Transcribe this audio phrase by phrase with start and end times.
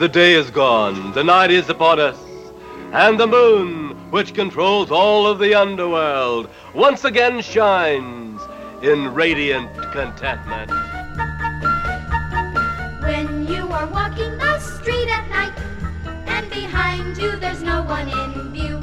[0.00, 2.16] The day is gone, the night is upon us,
[2.90, 8.40] and the moon, which controls all of the underworld, once again shines
[8.82, 10.70] in radiant contentment.
[13.02, 15.52] When you are walking the street at night,
[16.26, 18.80] and behind you there's no one in view,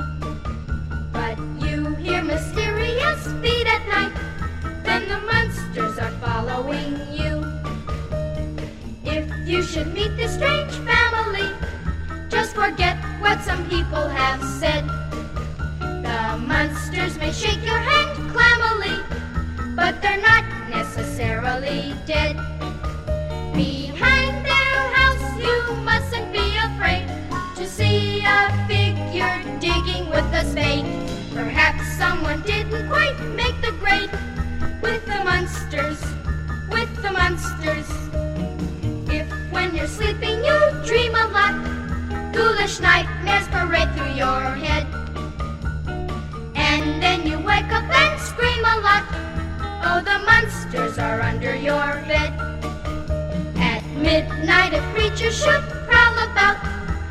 [1.12, 1.36] but
[1.68, 4.14] you hear mysterious feet at night,
[4.84, 7.44] then the monsters are following you.
[9.04, 10.78] If you should meet this strange
[12.58, 14.84] forget what some people have said.
[15.80, 18.98] The monsters may shake your hand clammily,
[19.76, 22.36] but they're not necessarily dead.
[23.54, 27.06] Behind their house, you mustn't be afraid
[27.58, 30.86] to see a figure digging with a spade.
[31.36, 34.10] Perhaps someone didn't quite make the grade
[34.82, 36.02] with the monsters,
[36.72, 37.90] with the monsters.
[39.14, 41.87] If when you're sleeping you dream a lot,
[42.38, 44.86] ghoulish nightmares parade through your head.
[46.54, 49.06] And then you wake up and scream a lot.
[49.88, 52.32] Oh, the monsters are under your bed.
[53.58, 56.58] At midnight, a creature should prowl about,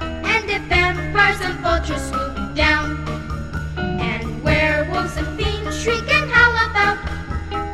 [0.01, 2.87] and if vampires and vultures swoop down,
[3.77, 6.99] and werewolves and fiends shriek and howl about,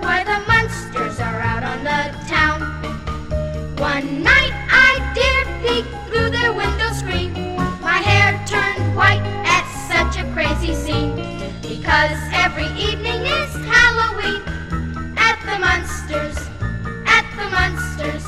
[0.03, 2.01] why the monsters are out on the
[2.35, 2.59] town.
[3.77, 4.55] One night
[4.89, 6.82] I dare peek through their window
[10.71, 11.17] scene.
[11.61, 14.43] Because every evening is Halloween
[15.19, 16.39] at the monsters,
[17.07, 18.25] at the monsters.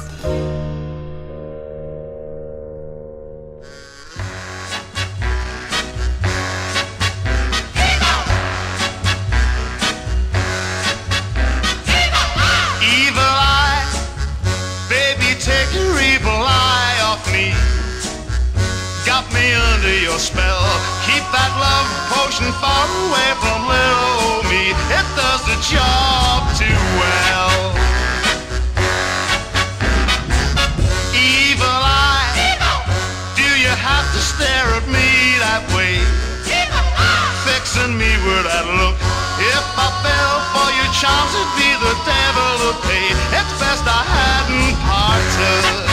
[12.83, 13.87] Evil eye,
[14.89, 17.55] baby, take your evil eye off me.
[19.07, 20.94] Got me under your spell.
[21.15, 24.75] Keep that love potion far away from little me.
[24.91, 27.71] It does the job too well.
[31.15, 32.59] Evil eye,
[33.39, 36.03] do you have to stare at me that way?
[37.47, 38.99] Fixing me with that look.
[39.39, 43.07] If I fell for your charms, it'd be the devil to pay.
[43.39, 45.84] It's best I hadn't partook.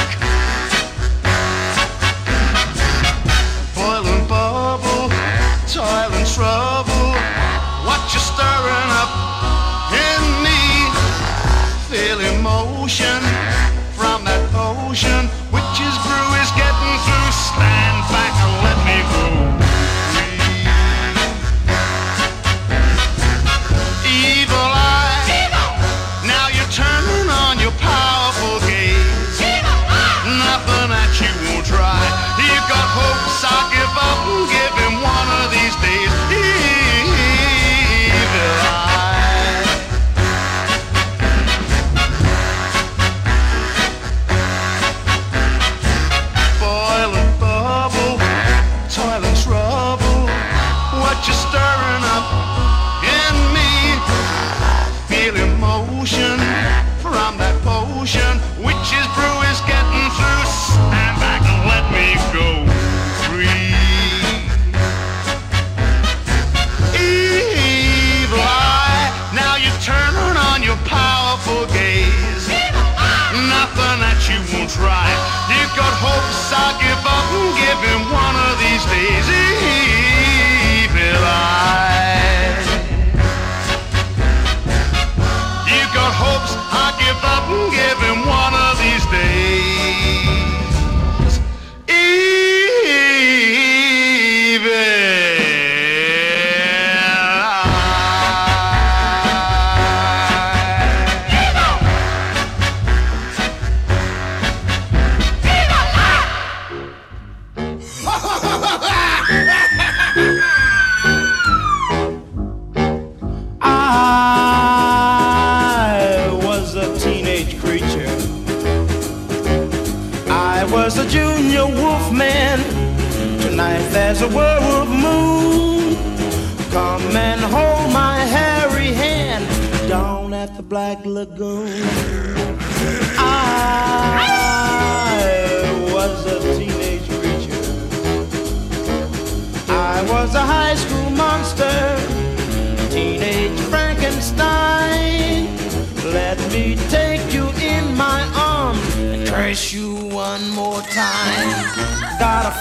[14.92, 15.41] Ocean.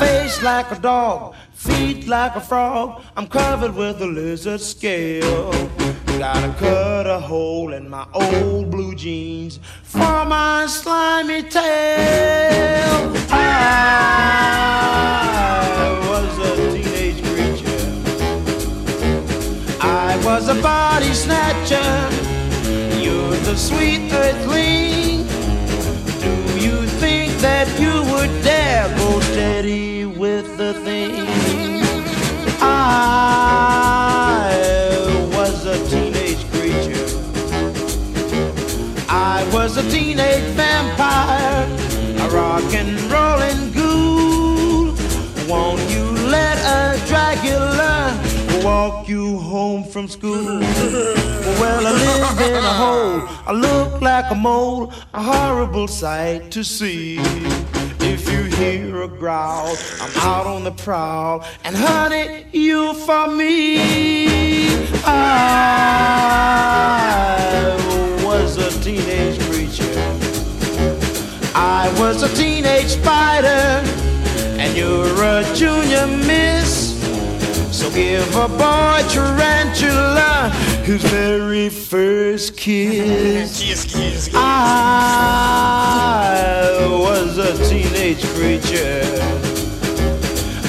[0.00, 3.02] Face like a dog, feet like a frog.
[3.16, 5.52] I'm covered with a lizard scale.
[6.18, 12.90] Gotta cut a hole in my old blue jeans for my slimy tail.
[13.32, 13.66] I
[16.08, 17.92] was a teenage creature.
[19.80, 21.92] I was a body snatcher.
[23.04, 25.26] You're the sweet earthling.
[26.24, 26.32] Do
[26.66, 29.89] you think that you would dare go steady
[30.40, 31.12] with the thing?
[32.62, 33.66] I
[35.36, 37.06] was a teenage creature.
[39.08, 41.66] I was a teenage vampire,
[42.24, 44.94] a rock and rolling ghoul.
[45.48, 46.04] Won't you
[46.36, 48.18] let a Dracula
[48.64, 50.60] walk you home from school?
[51.60, 56.64] Well, I live in a hole, I look like a mole, a horrible sight to
[56.64, 57.18] see.
[58.12, 64.68] If you hear a growl, I'm out on the prowl, and honey, you for me.
[65.04, 65.36] I
[68.24, 69.84] was a teenage creature.
[71.54, 73.80] I was a teenage spider,
[74.58, 76.59] and you're a junior miss.
[77.94, 80.50] Give a boy tarantula
[80.84, 83.60] his very first kiss.
[84.32, 85.26] I
[86.88, 89.02] was a teenage creature.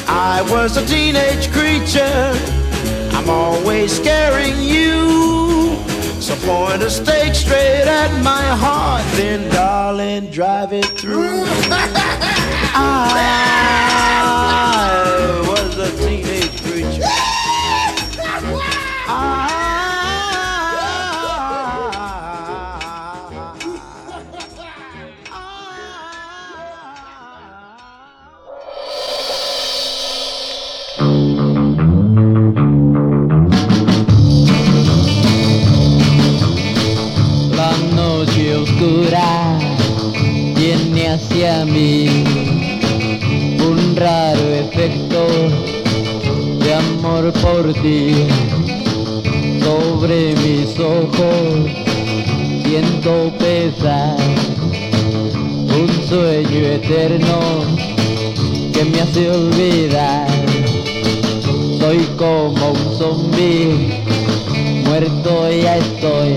[0.08, 2.34] I was a teenage creature.
[3.14, 5.76] I'm always scaring you.
[6.20, 11.44] So point a stake straight at my heart, then darling, drive it through.
[12.74, 13.42] I
[15.82, 15.88] La
[37.96, 39.58] noche oscura
[40.56, 42.24] viene hacia mí.
[43.60, 45.71] Un raro efecto
[46.82, 48.28] amor por ti.
[49.64, 51.70] Sobre mis ojos
[52.64, 54.18] siento pesar
[55.80, 57.40] un sueño eterno
[58.74, 60.28] que me hace olvidar.
[61.80, 64.04] Soy como un zombie,
[64.86, 66.36] muerto ya estoy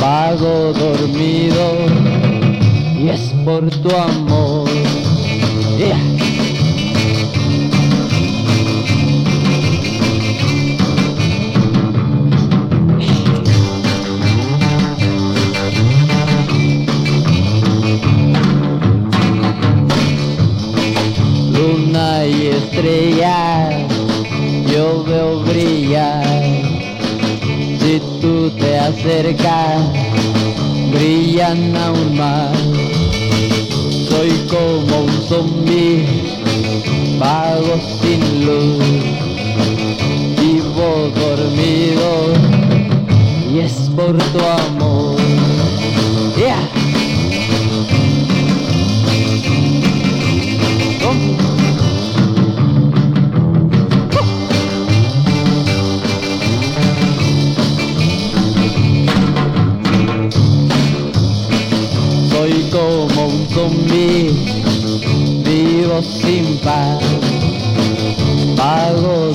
[0.00, 1.72] vago dormido
[3.00, 4.68] y es por tu amor.
[5.78, 6.07] Yeah.
[21.98, 23.92] Luna y estrellas,
[24.72, 26.24] yo veo brillar
[27.80, 29.82] si tú te acercas,
[30.92, 32.56] brillan aún más.
[34.08, 36.06] Soy como un zombie,
[37.18, 38.84] vago sin luz,
[40.40, 42.32] vivo dormido
[43.52, 45.16] y es por tu amor.
[46.36, 46.68] Yeah.
[62.70, 64.30] Como un zombie,
[65.44, 67.02] vivo sin paz,
[68.56, 69.32] vago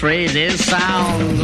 [0.00, 1.38] crazy sounds.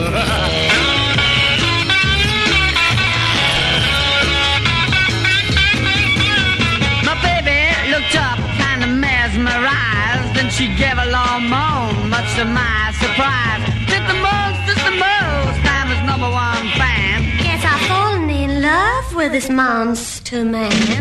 [7.05, 7.61] My baby
[7.93, 13.63] looked up, kind of mesmerized, and she gave a long moan, much to my surprise.
[13.93, 17.29] Did the most, did the most, I'm his number one fan.
[17.45, 20.96] Guess I've fallen in love with this monster man.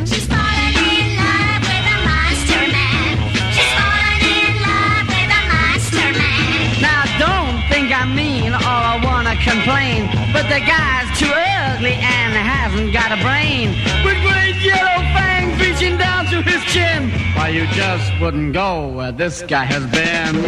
[17.45, 20.35] Why you just wouldn't go where this guy has been.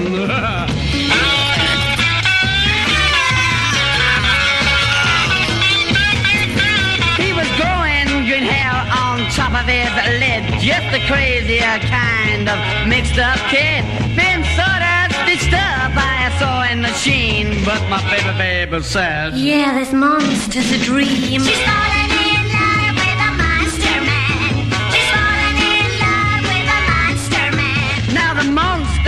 [7.22, 8.74] He was growing green hair
[9.06, 10.42] on top of his lid.
[10.60, 13.86] Just a crazier kind of mixed up kid.
[14.18, 17.64] Been sorta stitched up by a sewing machine.
[17.64, 21.42] But my baby baby says, Yeah, this monster's a dream.
[21.44, 21.97] She started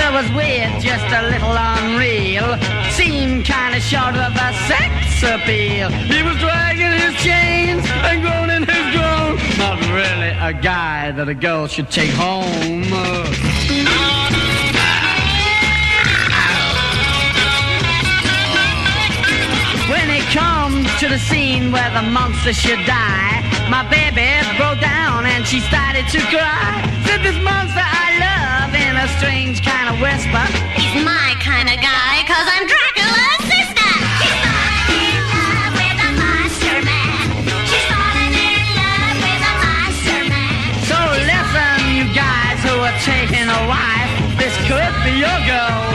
[0.10, 2.58] I was weird, just a little unreal.
[2.98, 5.90] Seemed kinda short of a sex appeal.
[6.10, 9.38] He was dragging his chains and groaning his groan.
[9.60, 12.90] Not really a guy that a girl should take home.
[19.94, 25.28] When it comes to the scene where the monster should die, my baby broke down
[25.28, 26.82] and she started to cry.
[27.06, 27.99] Said this monster
[29.00, 30.44] a strange kind of whisper.
[30.76, 33.92] He's my kind of guy, cause I'm Dracula's sister.
[34.20, 37.24] She's falling in love with a monster man.
[37.64, 40.68] She's falling in love with a monster man.
[40.92, 41.00] So
[41.32, 45.89] listen, you guys who are taking a wife, this could be your girl.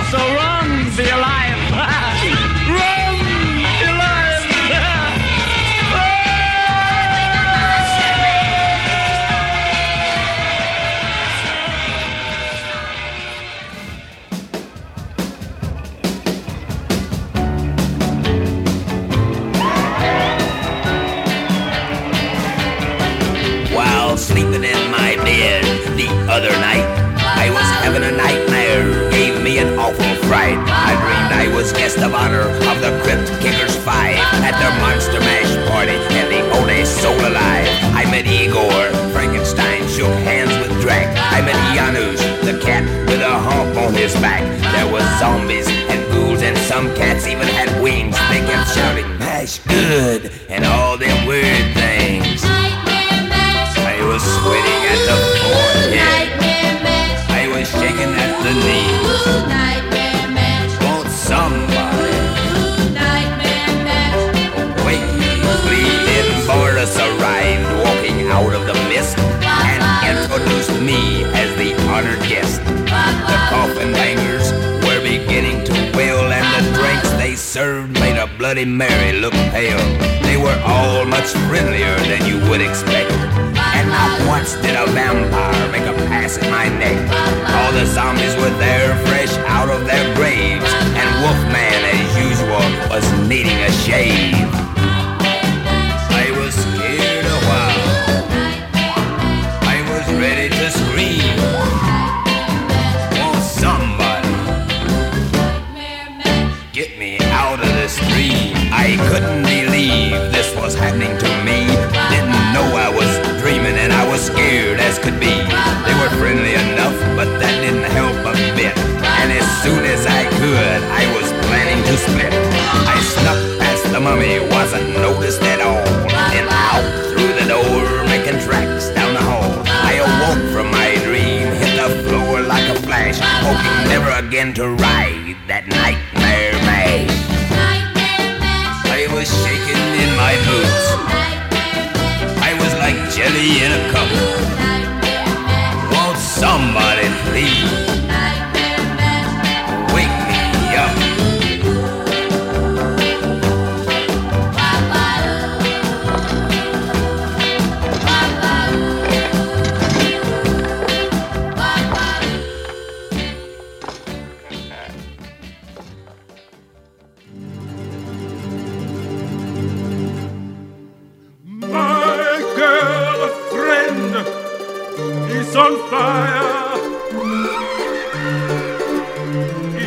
[174.96, 176.78] is on fire.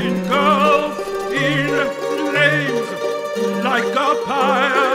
[0.04, 1.90] engulfed in
[2.32, 2.90] flames
[3.64, 4.87] like a pyre.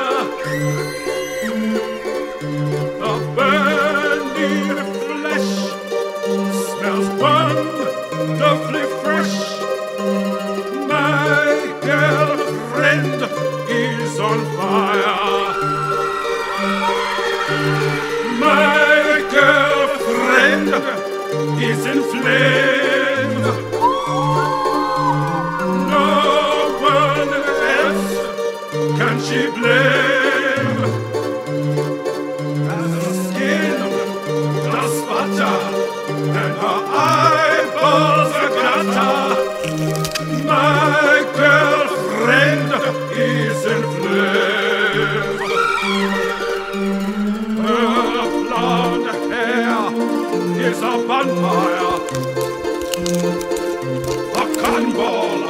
[21.72, 22.81] In flames.
[51.22, 51.28] Is
[54.34, 55.40] a cannonball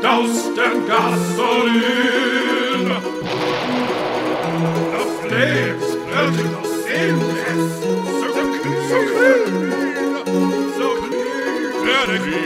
[0.00, 2.88] doused in gasoline.
[4.92, 7.64] The flames floating the seamless,
[8.20, 9.52] so clean, so clean,
[10.78, 12.43] so clean, very clean.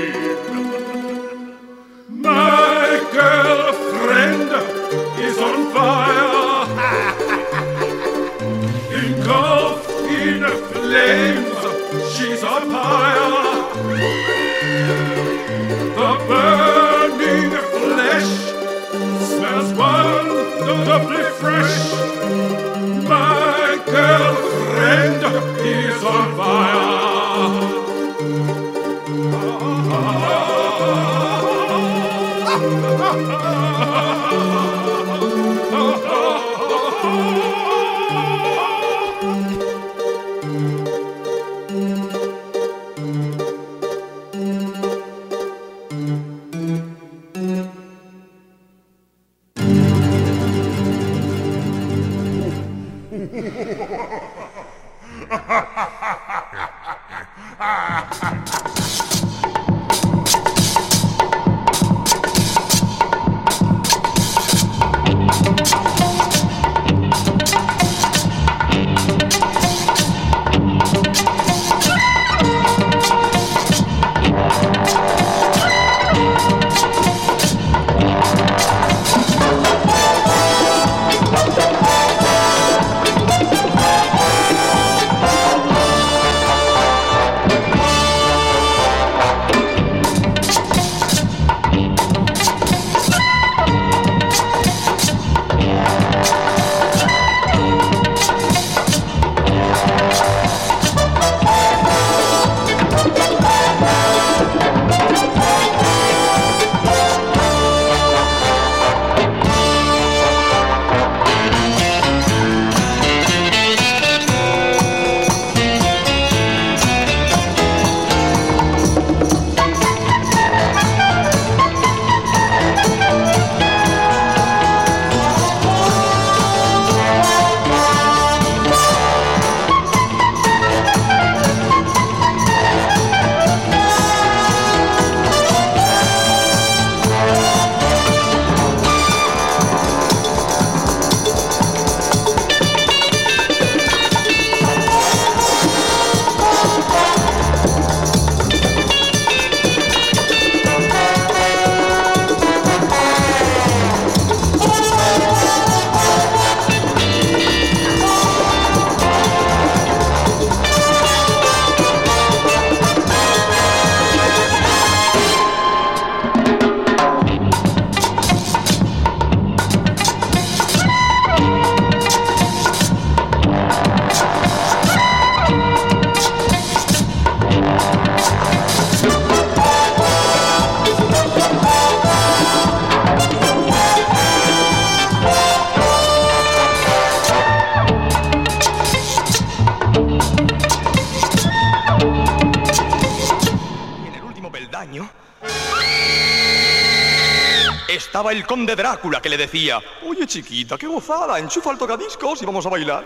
[198.58, 202.70] Conde Drácula que le decía, oye chiquita, qué gozada, enchufa el tocadiscos y vamos a
[202.70, 203.04] bailar.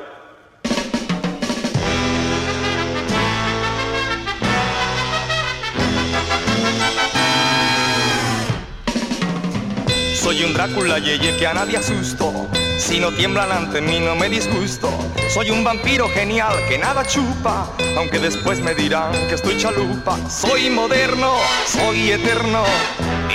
[10.15, 12.33] Soy un Drácula yeye que a nadie asusto.
[12.79, 14.89] Si no tiemblan ante mí no me disgusto.
[15.29, 20.17] Soy un vampiro genial que nada chupa, aunque después me dirán que estoy chalupa.
[20.31, 21.35] Soy moderno,
[21.67, 22.65] soy eterno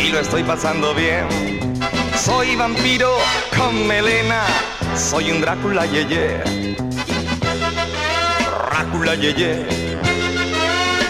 [0.03, 1.56] y lo estoy pasando bien.
[2.27, 3.15] Soy vampiro
[3.57, 4.43] con melena,
[4.97, 6.43] soy un Drácula yeye.
[8.69, 9.65] Drácula yeye.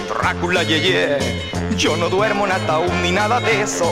[0.08, 1.18] Drácula yeye.
[1.76, 3.92] Yo no duermo en ataúd ni nada de eso.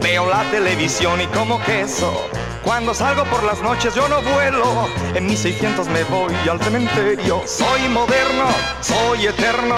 [0.00, 2.30] Veo la televisión y como queso.
[2.62, 4.88] Cuando salgo por las noches yo no vuelo.
[5.16, 7.42] En mis 600 me voy al cementerio.
[7.46, 8.46] Soy moderno,
[8.80, 9.74] soy eterno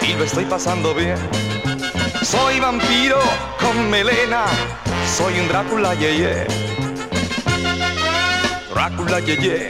[0.00, 1.18] y lo estoy pasando bien.
[2.22, 3.20] Soy vampiro
[3.60, 4.46] con melena.
[5.16, 6.44] Soy un Drácula yeye.
[8.74, 9.68] Drácula yeye.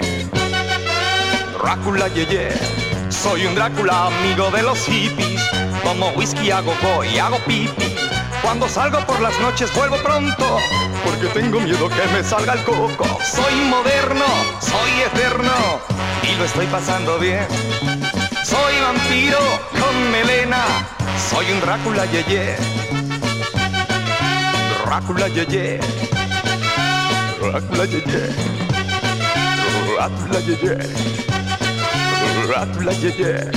[1.63, 2.49] Drácula yeye.
[3.11, 5.43] Soy un Drácula amigo de los hippies.
[5.83, 7.95] Tomo whisky, hago go y hago pipi.
[8.41, 10.59] Cuando salgo por las noches vuelvo pronto,
[11.05, 13.07] porque tengo miedo que me salga el coco.
[13.23, 14.25] Soy moderno,
[14.61, 15.53] soy eterno
[16.23, 17.47] y lo estoy pasando bien.
[18.43, 19.41] Soy vampiro
[19.73, 20.65] con melena,
[21.31, 23.04] soy un Drácula yeye.
[24.95, 25.81] Drácula yeye.
[27.41, 28.23] Drácula yeye.
[29.91, 30.79] Drácula yeye.
[32.47, 33.51] Drácula yeye.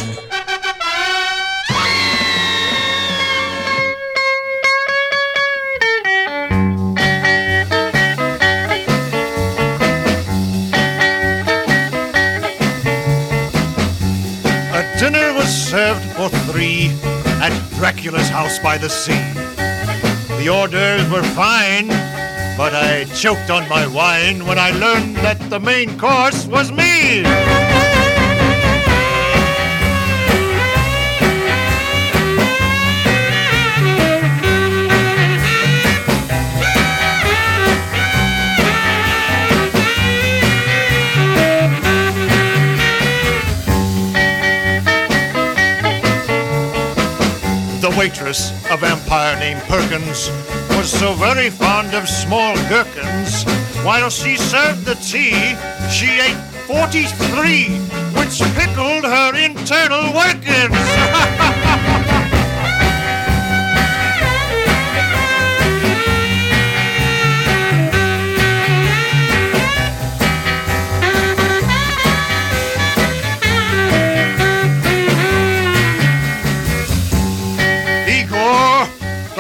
[14.74, 16.90] A dinner was served for three
[17.46, 19.47] at Dracula's house by the sea.
[20.38, 21.88] The orders were fine,
[22.58, 27.24] but I choked on my wine when I learned that the main course was me.
[47.82, 50.30] The waitress, a vampire named Perkins,
[50.76, 53.44] was so very fond of small gherkins.
[53.84, 55.56] While she served the tea,
[55.90, 56.38] she ate
[56.68, 57.70] 43,
[58.18, 61.64] which pickled her internal workings.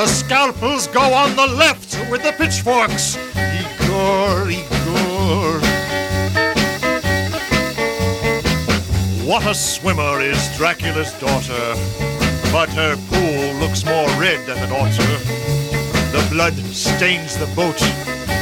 [0.07, 3.17] scalpels go on the left with the pitchforks.
[3.35, 5.59] Igor, Igor.
[9.27, 11.75] What a swimmer is Dracula's daughter,
[12.51, 15.07] but her pool looks more red than ought to.
[16.11, 17.79] The blood stains the boat,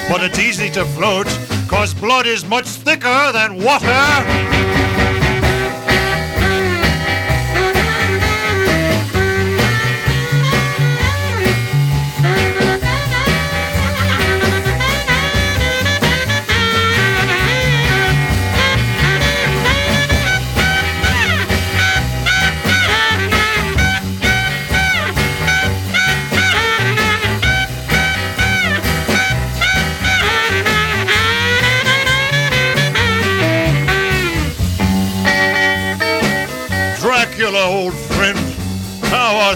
[0.10, 1.28] but it's easy to float,
[1.68, 4.65] cause blood is much thicker than water.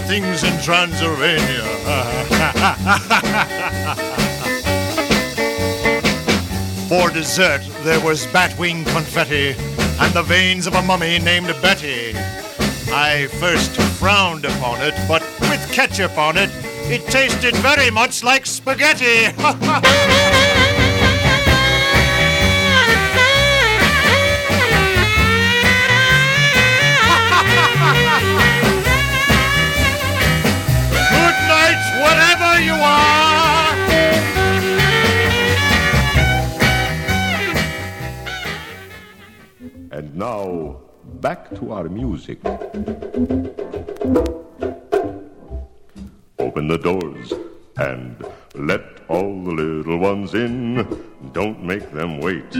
[0.00, 1.40] Are things in Transylvania?
[6.88, 9.54] For dessert, there was batwing confetti
[10.00, 12.14] and the veins of a mummy named Betty.
[12.92, 16.50] I first frowned upon it, but with ketchup on it,
[16.90, 19.32] it tasted very much like spaghetti.
[39.92, 40.80] And now,
[41.20, 42.38] back to our music.
[46.38, 47.34] Open the doors
[47.76, 50.86] and let all the little ones in.
[51.32, 52.56] Don't make them wait.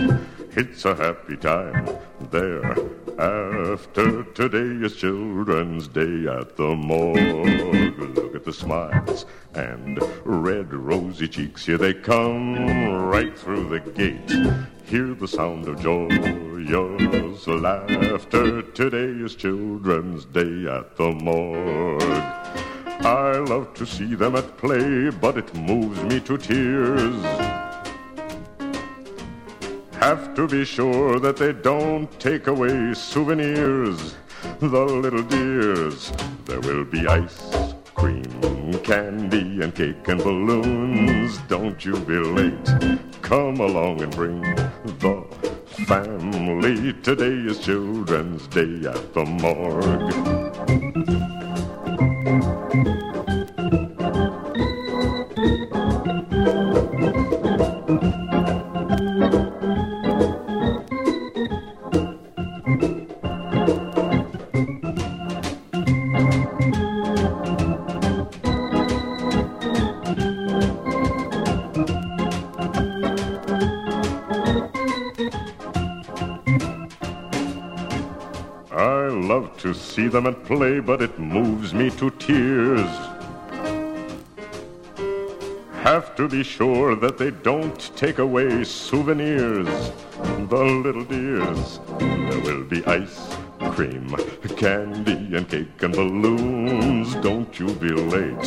[0.56, 1.88] It's a happy time
[2.30, 2.76] there.
[3.18, 8.29] After today is Children's Day at the morgue.
[8.40, 11.66] At the smiles and red rosy cheeks.
[11.66, 12.54] Here they come
[13.04, 14.30] right through the gate.
[14.86, 18.62] Hear the sound of joyous laughter.
[18.62, 22.00] Today is Children's Day at the morgue.
[23.04, 27.22] I love to see them at play, but it moves me to tears.
[29.96, 34.14] Have to be sure that they don't take away souvenirs.
[34.60, 36.10] The little dears,
[36.46, 37.69] there will be ice
[38.00, 41.36] cream, candy, and cake and balloons.
[41.48, 42.68] Don't you be late.
[43.20, 45.22] Come along and bring the
[45.86, 46.94] family.
[47.02, 50.30] Today is Children's Day at the morgue.
[79.90, 82.88] See them at play, but it moves me to tears.
[85.82, 89.90] Have to be sure that they don't take away souvenirs.
[90.48, 91.80] The little dears.
[91.98, 93.34] There will be ice
[93.72, 94.14] cream,
[94.56, 97.16] candy, and cake and balloons.
[97.16, 98.44] Don't you be late.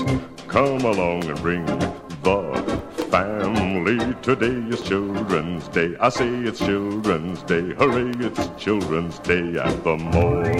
[0.48, 2.82] Come along and bring the
[3.14, 4.00] family.
[4.24, 5.96] Today is Children's Day.
[6.00, 7.76] I say it's Children's Day.
[7.76, 10.58] Hooray, it's Children's Day at the morgue.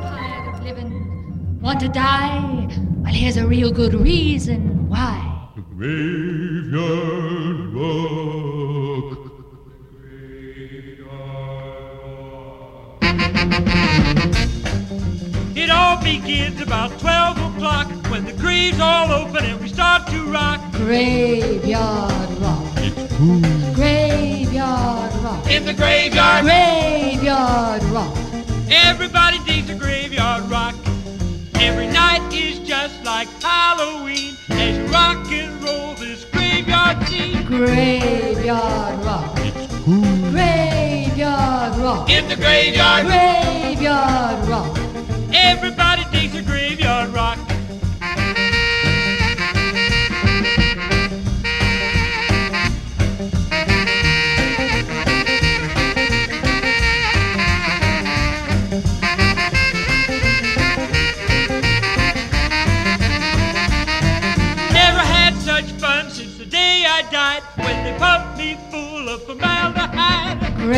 [0.00, 2.68] Tired of living, want to die?
[3.02, 5.18] Well, here's a real good reason why.
[5.76, 9.18] Graveyard rock.
[15.56, 19.91] It all begins about 12 o'clock when the graves all open and we start
[20.92, 20.98] rock.
[20.98, 23.74] Graveyard rock.
[23.74, 25.50] Graveyard rock.
[25.50, 28.16] In the graveyard, Graveyard rock.
[28.70, 30.74] everybody digs a graveyard rock.
[31.54, 37.44] Every night is just like Halloween as you rock and roll this graveyard scene.
[37.46, 39.34] Graveyard rock.
[39.84, 42.10] Graveyard rock.
[42.10, 44.78] In the graveyard, Graveyard rock.
[45.32, 46.01] everybody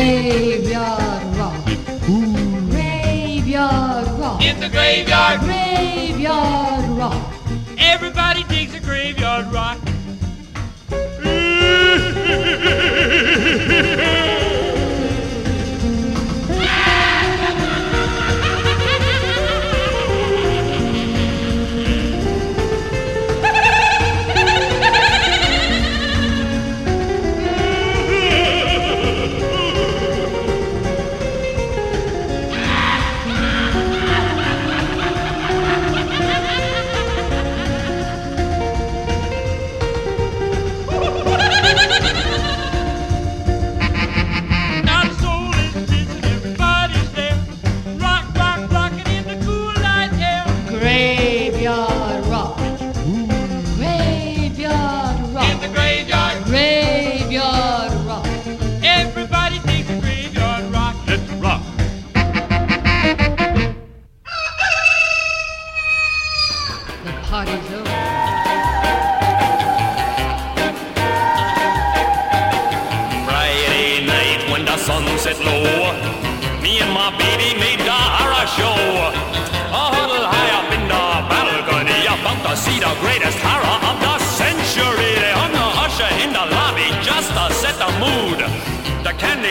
[0.05, 1.65] Graveyard rock.
[2.69, 4.39] Graveyard rock.
[4.39, 7.33] In the graveyard, Graveyard rock.
[7.79, 9.79] everybody digs a graveyard rock.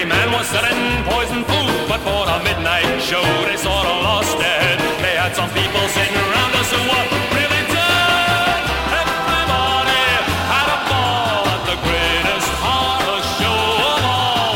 [0.05, 4.37] The man was selling poison food, but for the midnight show they sort of lost
[4.37, 4.79] their head.
[5.01, 8.61] They had some people sitting around us who were really dead.
[9.01, 10.05] Everybody
[10.53, 13.65] had a ball at the greatest horror show
[13.97, 14.53] of all.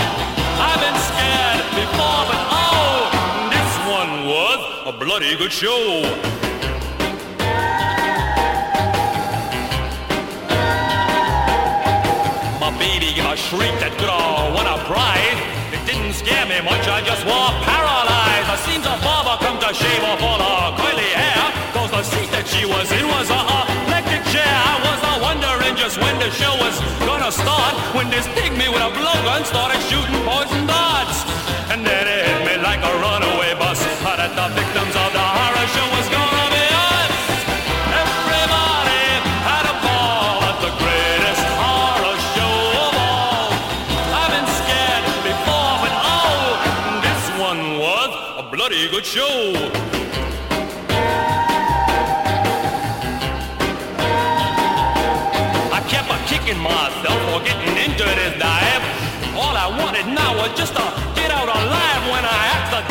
[0.68, 3.08] I've been scared before, but oh,
[3.48, 6.47] this one was a bloody good show.
[13.50, 15.40] Baby gave a shriek that could have won a prize.
[15.72, 18.48] It didn't scare me much, I just was paralyzed.
[18.48, 21.42] It seems a barber come to shave off all her curly hair.
[21.72, 23.40] Cause the seat that she was in was a
[23.88, 24.48] electric chair.
[24.48, 27.74] I was a wondering just when the show was gonna start.
[27.94, 31.47] When this pygmy with a blowgun started shooting poison darts.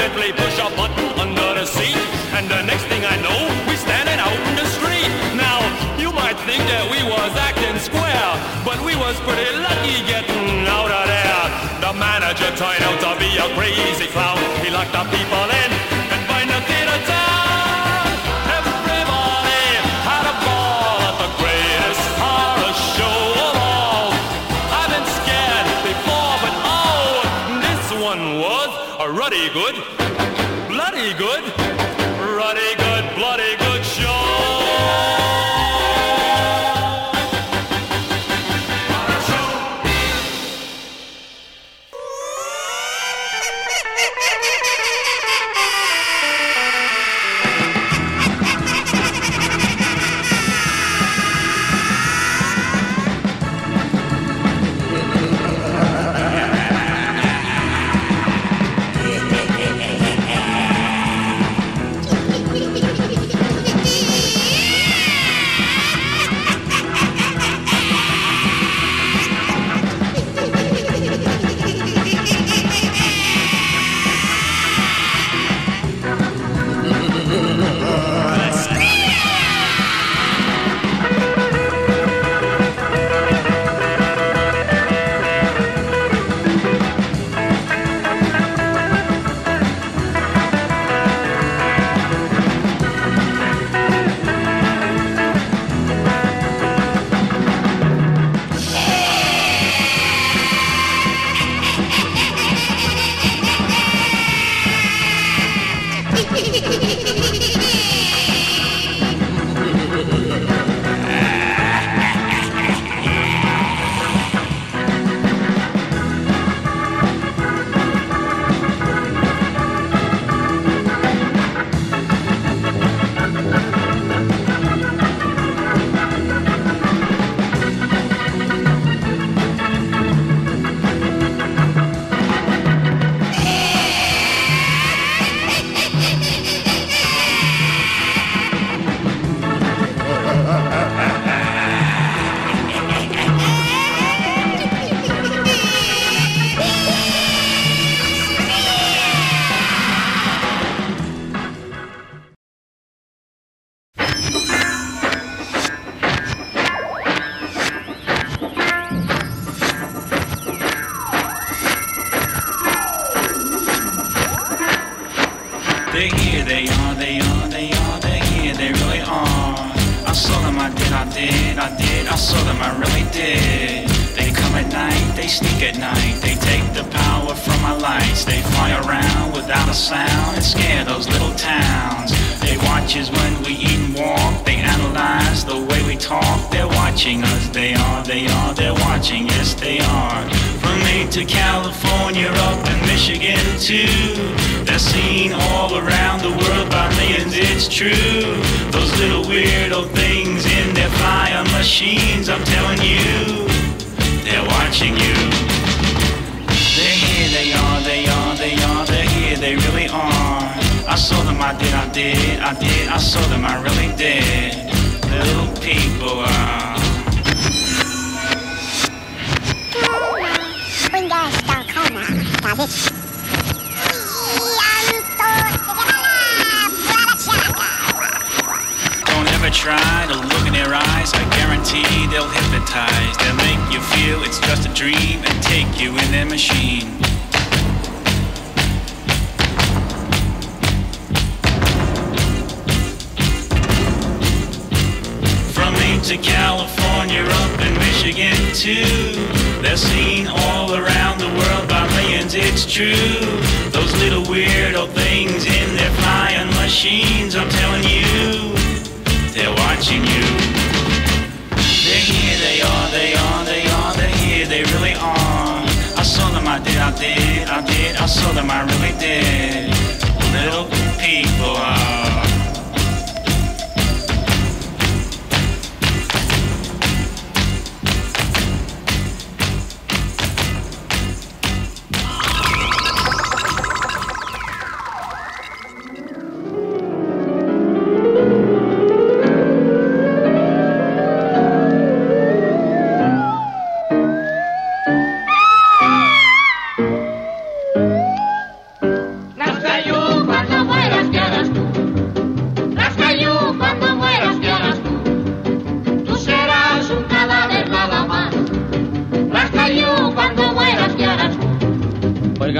[0.08, 1.98] Accidentally push a button under the seat.
[2.32, 5.12] And the next thing I know, we're standing out in the street.
[5.36, 5.60] Now,
[6.00, 8.30] you might think that we was acting square,
[8.63, 11.43] but we was pretty lucky getting out of there.
[11.84, 14.39] The manager turned out to be a crazy clown.
[14.63, 15.87] He locked the people in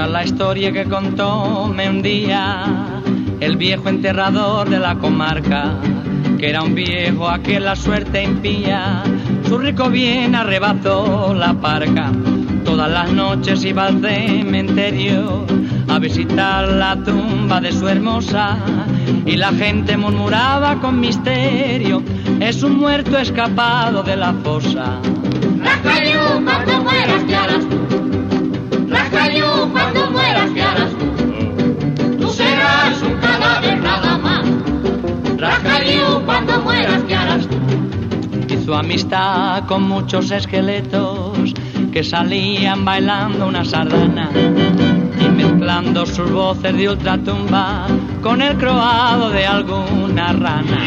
[0.06, 3.00] La historia que contóme un día
[3.40, 5.74] el viejo enterrador de la comarca,
[6.38, 9.02] que era un viejo a que la suerte impía,
[9.48, 12.12] su rico bien arrebató la parca.
[12.64, 15.44] Todas las noches iba al cementerio
[15.88, 18.56] a visitar la tumba de su hermosa
[19.26, 22.02] y la gente murmuraba con misterio,
[22.38, 25.00] es un muerto escapado de la fosa.
[25.60, 27.64] Rascayú, cuando mueras, ¿qué harás
[28.88, 28.94] tú?
[28.94, 32.16] Rascayú, cuando mueras, ¿qué harás tú?
[32.18, 34.44] Tú serás un cadáver nada más.
[35.36, 37.56] Rascayú, cuando mueras, ¿qué harás tú?
[38.48, 41.54] Hizo amistad con muchos esqueletos
[41.92, 44.30] que salían bailando una sardana
[45.20, 47.86] y mezclando sus voces de ultratumba
[48.22, 50.78] con el croado de alguna rana.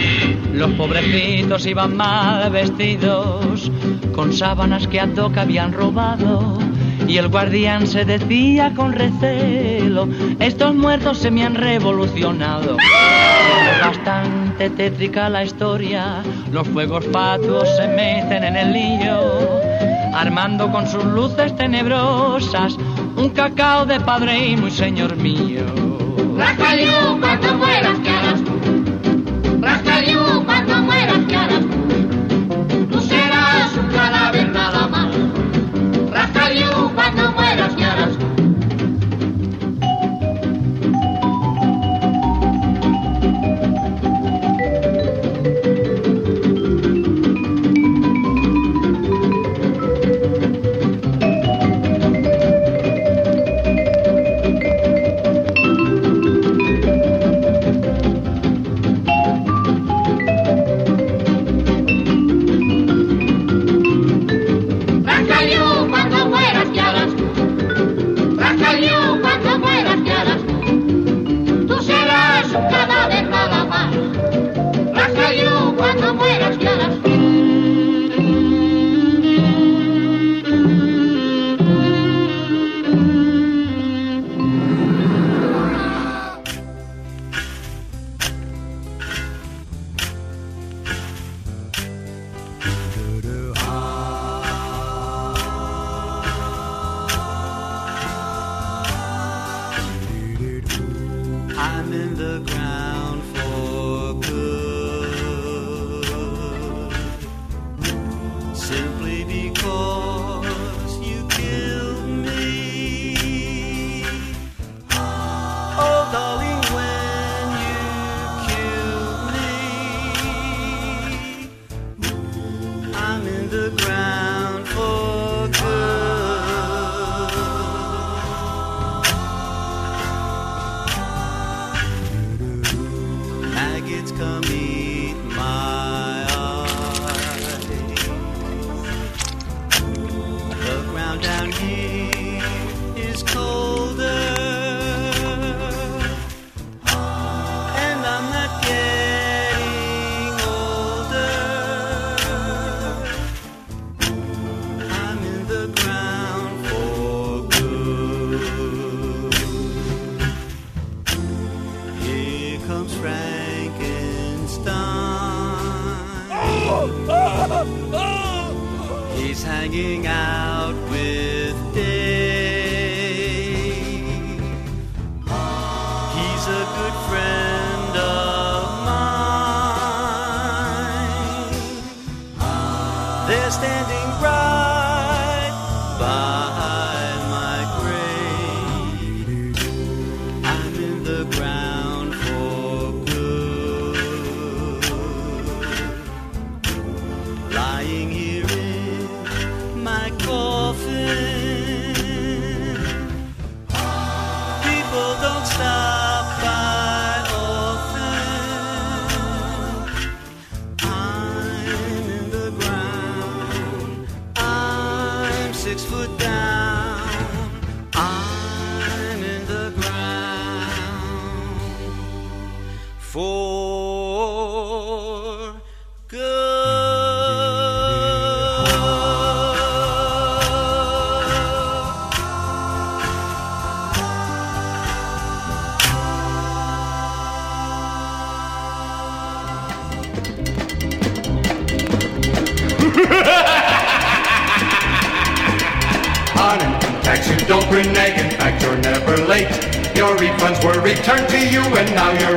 [0.53, 3.71] Los pobrecitos iban mal vestidos
[4.13, 6.70] con sábanas que a toca habían robado
[7.11, 10.07] y el guardián se decía con recelo,
[10.39, 12.77] estos muertos se me han revolucionado.
[12.77, 19.59] Es bastante tétrica la historia, los fuegos fatuos se meten en el lío,
[20.13, 22.77] armando con sus luces tenebrosas
[23.17, 25.65] un cacao de padre y muy señor mío.
[26.37, 29.59] Rascayú, cuando mueras, ¿qué harás tú?
[29.59, 30.20] Rascayú,
[37.61, 37.90] las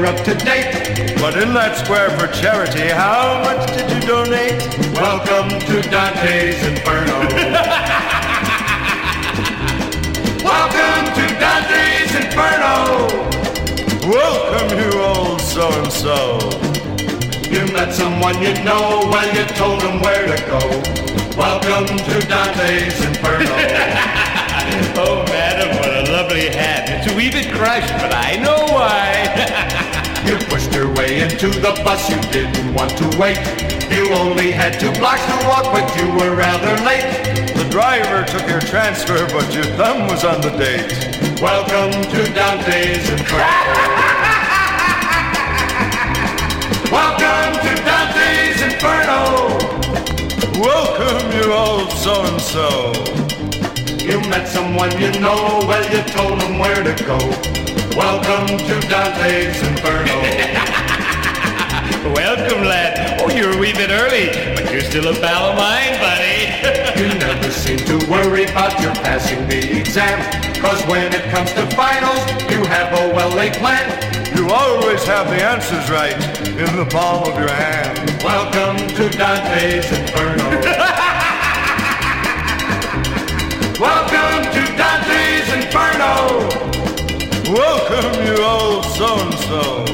[0.05, 1.17] you're up to date.
[1.19, 4.61] But in that square for charity, how much did you donate?
[4.93, 7.25] Welcome to Dante's Inferno.
[10.45, 13.09] Welcome to Dante's Inferno.
[14.05, 16.39] Welcome, you old so and so.
[17.49, 20.61] You met someone you know, well, you told them where to go.
[21.39, 23.57] Welcome to Dante's Inferno.
[25.01, 26.91] oh, madam, what a lovely hat.
[26.91, 29.81] It's a wee bit crushed, but I know why.
[30.27, 33.39] you pushed your way into the bus, you didn't want to wait.
[33.91, 37.05] You only had two blocks to walk, but you were rather late.
[37.55, 40.91] The driver took your transfer, but your thumb was on the date.
[41.41, 43.45] Welcome to Dante's Inferno.
[46.91, 49.59] Welcome to Dante's Inferno.
[50.59, 52.93] Welcome, you old so and so.
[54.05, 57.19] You met someone you know, well, you told them where to go.
[57.97, 60.19] Welcome to Dante's Inferno.
[62.13, 63.21] Welcome, lad.
[63.21, 66.51] Oh, you're a wee bit early, but you're still a pal of mine, buddy.
[67.01, 70.19] you never seem to worry about your passing the exam.
[70.61, 72.19] Cause when it comes to finals,
[72.51, 73.87] you have a well-laid plan.
[74.37, 76.19] You always have the answers right
[76.49, 77.97] in the palm of your hand.
[78.25, 80.81] Welcome to Dante's Inferno.
[87.55, 89.85] Welcome, you old so and so.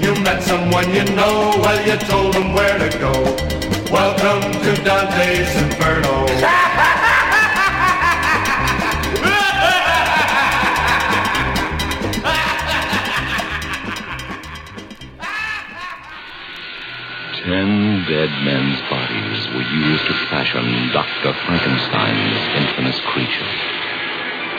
[0.00, 3.12] You met someone you know, well, you told them where to go.
[3.92, 6.24] Welcome to Dante's Inferno.
[17.44, 21.34] Ten dead men's bodies were used to fashion Dr.
[21.44, 23.65] Frankenstein's infamous creature.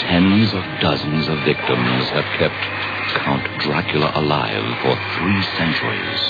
[0.08, 2.62] Tens of dozens of victims have kept
[3.24, 6.22] Count Dracula alive for three centuries.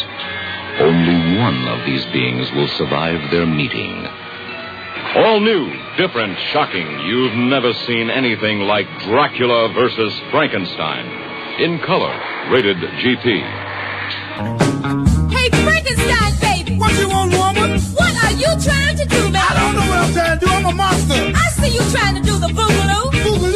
[0.82, 4.06] Only one of these beings will survive their meeting.
[5.16, 6.88] All new, different, shocking.
[7.06, 11.06] You've never seen anything like Dracula versus Frankenstein.
[11.62, 12.14] In color,
[12.52, 13.28] rated GP.
[15.32, 16.78] Hey, Frankenstein, baby!
[16.78, 17.80] What you want, woman?
[17.94, 19.38] What are you trying to do, baby?
[19.38, 20.52] I don't know what I'm trying to do.
[20.52, 21.14] I'm a monster.
[21.14, 23.12] I see you trying to do the boogaloo.
[23.14, 23.47] Boogaloo?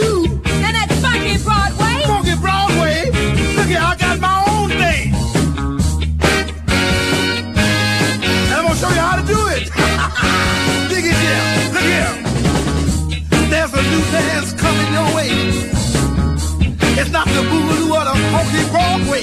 [17.26, 19.22] The boogaloo or the funky Broadway.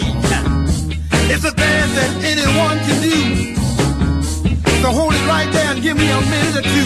[1.32, 3.18] It's a dance that anyone can do.
[4.82, 6.78] So hold it right there and give me a minute or two.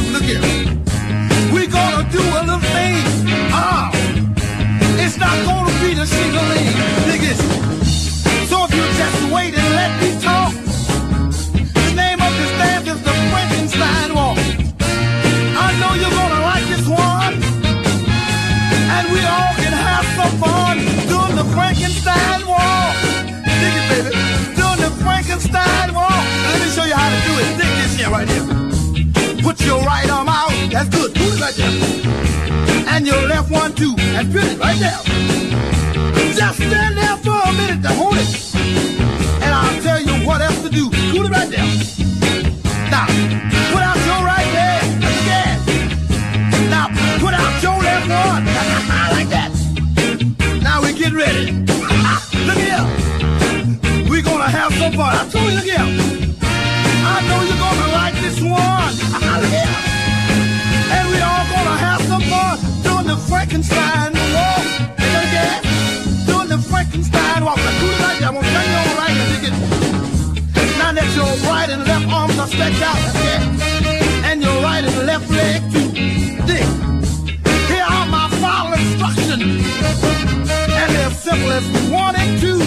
[29.52, 30.48] Put your right arm out.
[30.70, 31.14] That's good.
[31.14, 32.86] Put it right there.
[32.88, 33.94] And your left one too.
[33.96, 34.58] That's good.
[34.58, 34.98] Right there.
[36.32, 38.54] Just stand there for a minute to hold it.
[39.42, 40.88] And I'll tell you what else to do.
[40.88, 42.01] Put it right there.
[72.42, 72.98] Are stretched out.
[72.98, 73.42] It.
[74.26, 75.88] And your right and left leg too.
[76.48, 76.66] Dig.
[77.70, 79.42] Here are my final instructions.
[80.80, 82.58] And they're simple as one and two.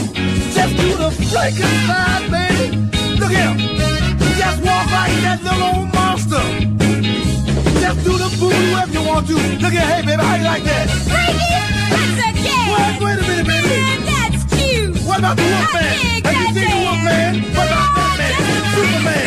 [0.55, 2.67] Just do the Frankenstein, baby.
[3.19, 3.55] Look here.
[4.39, 6.45] Just walk like that little old monster.
[7.83, 9.35] Just do the boo if you want to.
[9.63, 10.87] Look here, hey baby, how you like that?
[12.19, 12.63] That's jam.
[12.71, 13.67] Wait, wait a minute, baby.
[13.67, 14.95] Man, that's cute.
[15.03, 15.83] What about the Wolfman?
[16.23, 17.33] Have you seen the Wolfman?
[17.55, 18.04] What about Batman?
[18.85, 19.25] Superman?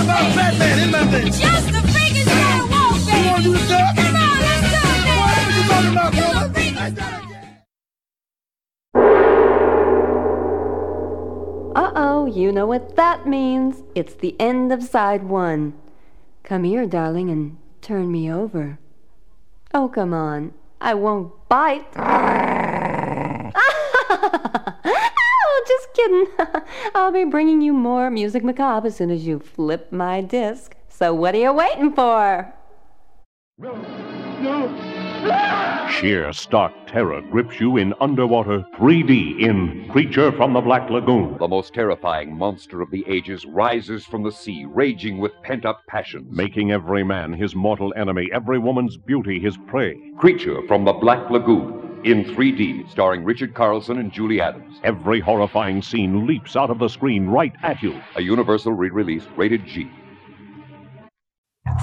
[0.00, 0.92] About Batman?
[1.10, 1.26] Thing?
[1.32, 2.20] Just the baby.
[2.20, 3.00] You want?
[3.08, 5.10] Come on, let's baby.
[5.18, 7.02] What are you talking about.
[11.74, 13.82] Uh-oh, you know what that means.
[13.94, 15.72] It's the end of side one.
[16.42, 18.78] Come here, darling, and turn me over.
[19.72, 20.52] Oh, come on.
[20.80, 21.86] I won't bite.
[24.84, 26.26] oh, just kidding.
[26.94, 30.76] I'll be bringing you more music macabre as soon as you flip my disc.
[30.88, 32.52] So what are you waiting for?
[35.90, 41.36] Sheer stark terror grips you in underwater 3D in Creature from the Black Lagoon.
[41.38, 45.80] The most terrifying monster of the ages rises from the sea, raging with pent up
[45.86, 46.26] passions.
[46.30, 49.96] Making every man his mortal enemy, every woman's beauty his prey.
[50.18, 54.80] Creature from the Black Lagoon in 3D, starring Richard Carlson and Julie Adams.
[54.84, 58.00] Every horrifying scene leaps out of the screen right at you.
[58.16, 59.90] A Universal re release rated G.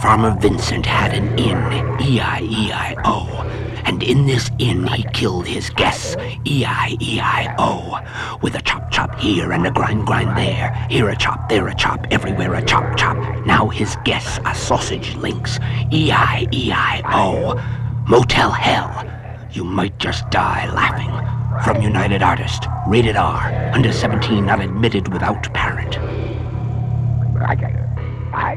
[0.01, 3.27] Farmer Vincent had an inn, E E-I-E-I-O.
[3.85, 6.15] And in this inn he killed his guests,
[6.45, 7.99] E E-I-E-I-O.
[8.41, 10.73] With a chop chop here and a grind grind there.
[10.89, 13.17] Here a chop, there a chop, everywhere a chop chop.
[13.45, 15.59] Now his guests are sausage links,
[15.91, 17.55] E E-I-E-I-O.
[18.07, 19.18] Motel Hell.
[19.51, 21.09] You might just die laughing.
[21.63, 25.97] From United Artists, rated R, under 17, not admitted without parent.
[27.41, 27.75] I can
[28.31, 28.55] I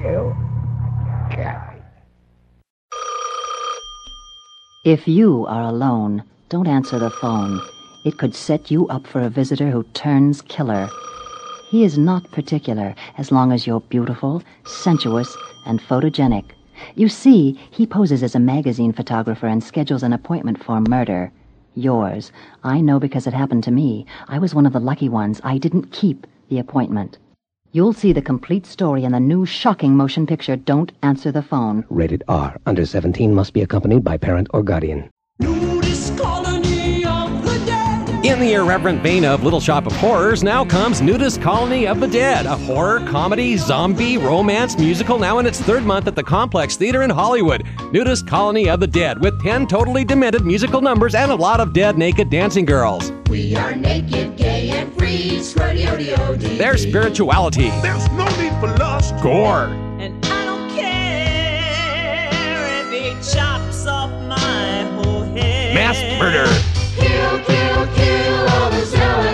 [4.85, 7.61] If you are alone, don't answer the phone.
[8.05, 10.91] It could set you up for a visitor who turns killer.
[11.71, 15.35] He is not particular as long as you're beautiful, sensuous,
[15.65, 16.51] and photogenic.
[16.95, 21.33] You see, he poses as a magazine photographer and schedules an appointment for murder.
[21.75, 22.33] Yours.
[22.63, 24.07] I know because it happened to me.
[24.29, 25.41] I was one of the lucky ones.
[25.43, 27.19] I didn't keep the appointment.
[27.73, 31.87] You'll see the complete story in the new shocking motion picture Don't Answer the Phone.
[31.89, 32.59] Rated R.
[32.67, 35.09] Under 17 must be accompanied by parent or guardian.
[38.33, 42.09] In the irreverent vein of Little Shop of Horrors, now comes Nudist Colony of the
[42.09, 46.77] Dead, a horror, comedy, zombie, romance musical now in its third month at the Complex
[46.77, 47.63] Theater in Hollywood.
[47.93, 51.75] Nudist Colony of the Dead, with 10 totally demented musical numbers and a lot of
[51.75, 53.13] dead naked dancing girls.
[53.29, 55.39] We are naked, gay, and free.
[55.39, 56.57] Scrody-o-de-o-de.
[56.57, 59.15] Their spirituality, There's no need for lust.
[59.23, 59.65] gore,
[60.01, 62.31] And I don't care
[62.81, 65.75] if he chops off my whole head.
[65.75, 66.72] mass murder.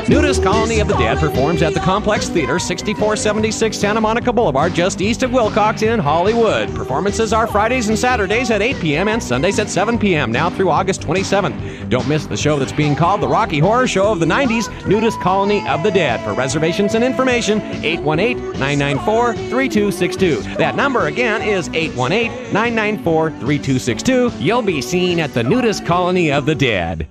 [0.08, 5.02] Nudist Colony of the Dead performs at the Complex Theater, 6476 Santa Monica Boulevard, just
[5.02, 6.74] east of Wilcox in Hollywood.
[6.74, 9.06] Performances are Fridays and Saturdays at 8 p.m.
[9.06, 10.32] and Sundays at 7 p.m.
[10.32, 11.90] now through August 27th.
[11.90, 15.20] Don't miss the show that's being called the Rocky Horror Show of the 90s, Nudist
[15.20, 16.24] Colony of the Dead.
[16.24, 20.56] For reservations and information, 818-994-3262.
[20.56, 24.40] That number again is 818-994-3262.
[24.40, 27.08] You'll be seen at the Nudist Colony of the Dead.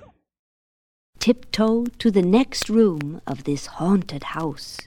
[1.20, 4.78] Tiptoe to the next room of this haunted house.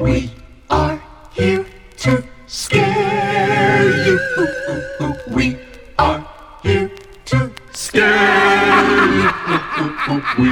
[0.00, 0.30] We
[0.68, 1.00] are
[1.32, 1.64] here
[1.98, 4.18] to scare you.
[5.30, 5.56] We
[5.96, 6.26] are
[6.62, 6.90] here
[7.26, 9.30] to scare you.
[10.38, 10.48] We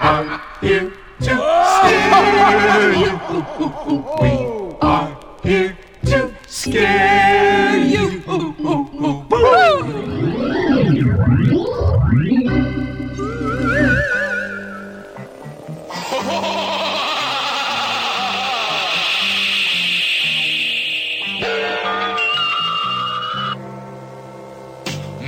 [0.00, 3.12] are here to scare you.
[4.20, 8.22] We are here to scare you.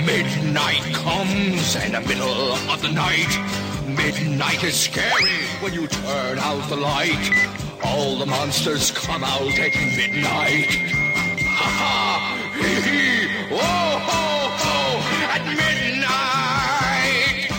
[0.07, 3.68] Midnight comes in the middle of the night.
[3.99, 7.31] Midnight is scary when you turn out the light.
[7.85, 10.71] All the monsters come out at midnight.
[11.61, 11.95] Ha ha!
[12.55, 13.29] Hee hee!
[13.51, 14.25] Whoa ho
[14.63, 14.77] ho!
[15.35, 17.51] At midnight!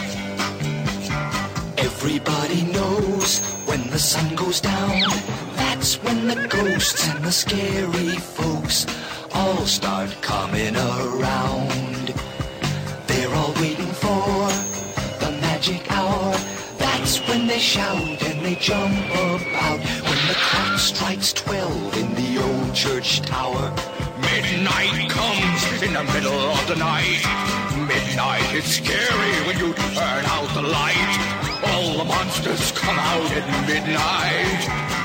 [1.77, 5.01] Everybody knows when the sun goes down.
[5.55, 8.85] That's when the ghosts and the scary folks
[9.33, 12.13] all start coming around.
[13.07, 14.47] They're all waiting for
[15.21, 16.08] the magic hour.
[17.09, 19.79] When they shout and they jump about.
[19.79, 23.73] When the clock strikes twelve in the old church tower.
[24.21, 27.25] Midnight comes in the middle of the night.
[27.87, 31.11] Midnight it's scary when you turn out the light.
[31.73, 34.98] All the monsters come out at midnight.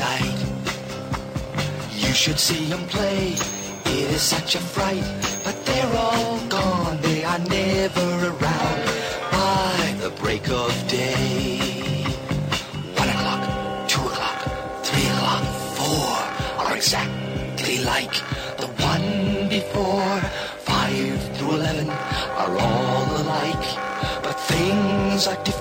[0.00, 0.40] sight.
[2.02, 3.22] You should see them play.
[3.96, 5.06] It is such a fright,
[5.44, 6.96] but they're all gone.
[7.06, 8.80] They are never around
[9.36, 11.58] by the break of day.
[13.02, 13.42] One o'clock,
[13.92, 14.38] two o'clock,
[14.86, 15.44] three o'clock,
[15.78, 16.12] four
[16.62, 18.16] are exactly like
[18.62, 20.14] the one before.
[20.70, 21.88] Five through eleven
[22.42, 23.66] are all alike,
[24.24, 25.59] but things are different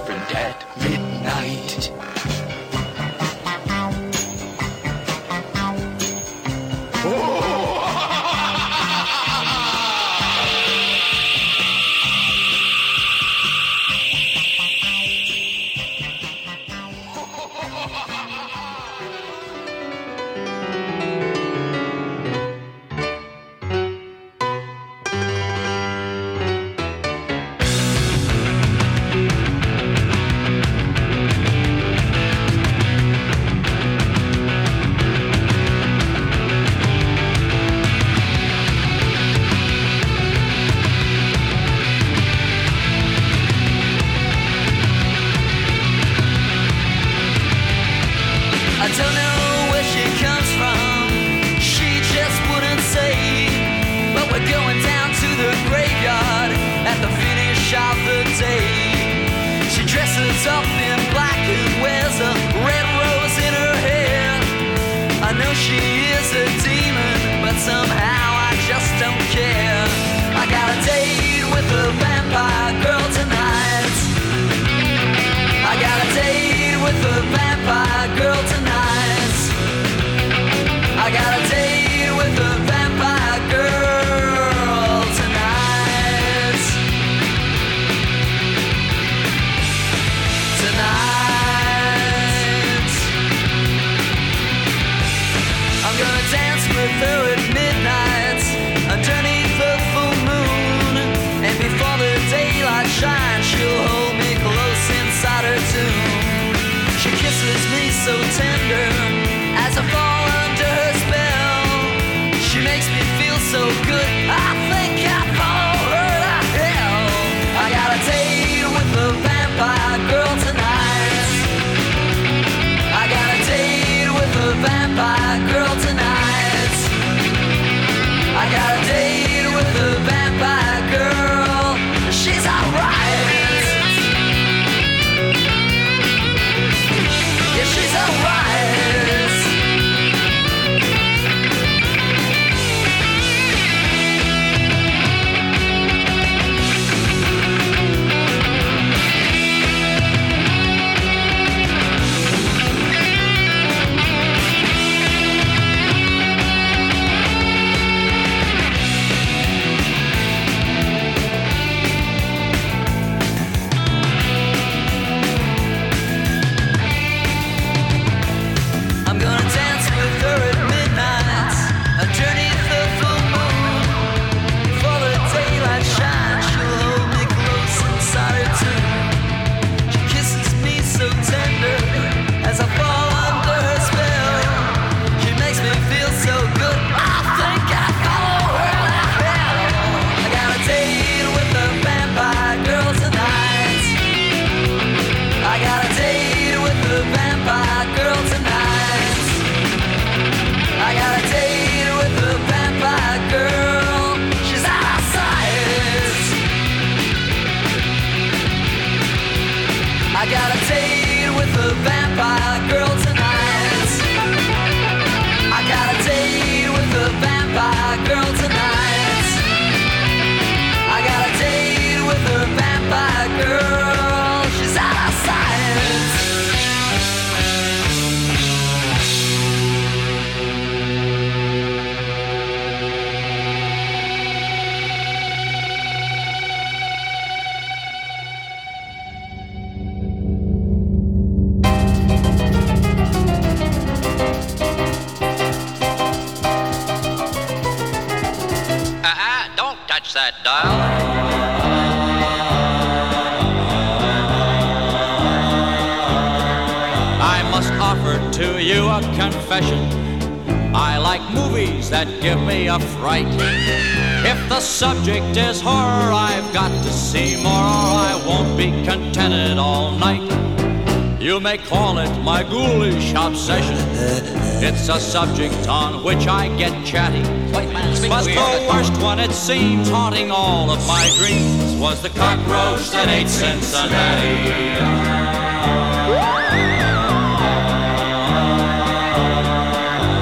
[273.49, 274.63] ghoulish.
[274.63, 277.23] It's a subject on which I get chatty.
[277.51, 283.07] But the worst one, it seems, haunting all of my dreams, was the cockroach that
[283.07, 284.79] ate Cincinnati.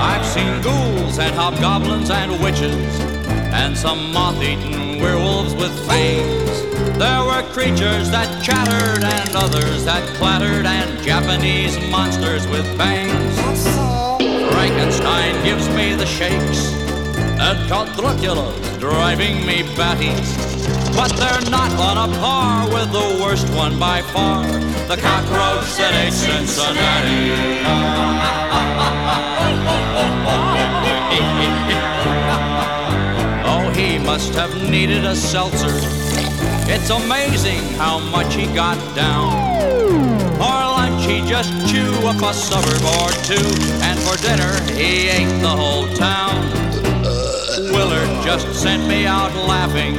[0.01, 2.99] I've seen ghouls and hobgoblins and witches,
[3.53, 6.63] and some moth-eaten werewolves with fangs.
[6.97, 13.35] There were creatures that chattered and others that clattered and Japanese monsters with bangs.
[14.53, 16.71] Frankenstein gives me the shakes.
[17.41, 20.13] And Count Dracula's driving me batty.
[20.95, 24.45] But they're not on a par with the worst one by far.
[24.87, 27.33] The cockroach that ate Cincinnati.
[33.49, 35.96] Oh, he must have needed a seltzer.
[36.69, 39.31] It's amazing how much he got down.
[40.35, 43.47] For lunch, he just chew up a suburb or two,
[43.81, 46.35] and for dinner, he ate the whole town.
[47.71, 49.97] Willard just sent me out laughing.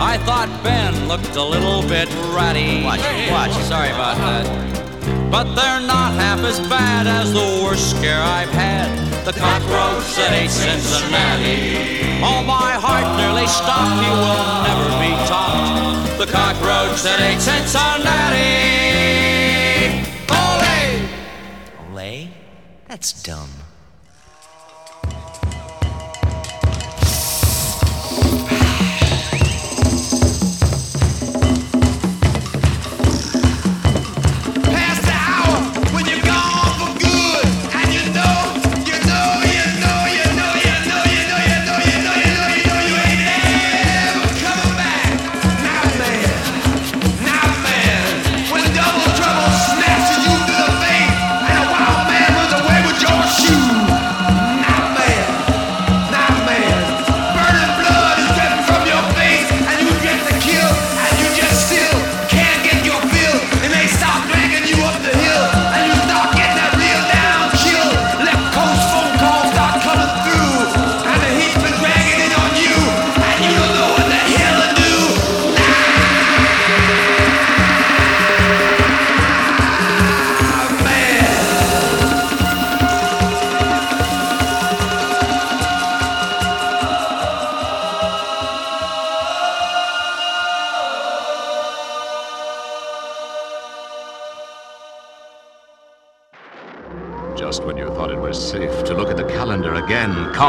[0.00, 2.84] I thought Ben looked a little bit ratty.
[2.84, 3.00] Watch
[3.30, 3.52] watch.
[3.64, 5.30] Sorry about that.
[5.30, 9.11] But they're not half as bad as the worst scare I've had.
[9.24, 11.78] The cockroach that ate Cincinnati.
[12.24, 14.02] Oh, my heart nearly stopped.
[14.02, 16.18] He will never be topped.
[16.18, 18.50] The cockroach that ate Cincinnati.
[20.28, 21.06] Ole!
[21.94, 22.30] Olay?
[22.88, 23.61] That's dumb.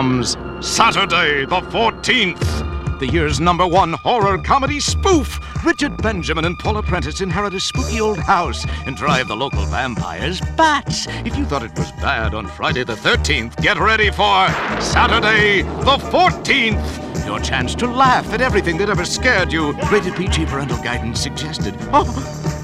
[0.03, 2.99] Comes Saturday, the 14th.
[2.99, 5.39] The year's number one horror comedy spoof.
[5.63, 10.41] Richard Benjamin and Paula Prentiss inherit a spooky old house and drive the local vampires.
[10.57, 11.07] bats.
[11.23, 14.49] if you thought it was bad on Friday the 13th, get ready for
[14.81, 17.25] Saturday, the 14th.
[17.25, 19.71] Your chance to laugh at everything that ever scared you.
[19.89, 21.77] Rated PG parental guidance suggested.
[21.93, 22.62] Oh.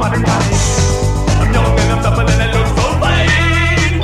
[0.00, 3.94] I'm young and I'm and I look so fine.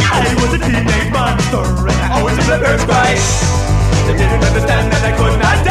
[0.00, 3.18] I was a teenage monster and I always the.
[4.06, 5.67] They didn't understand that I could not.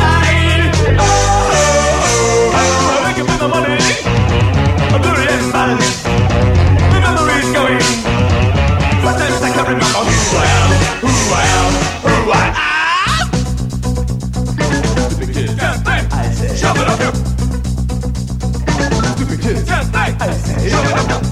[20.67, 21.26] You.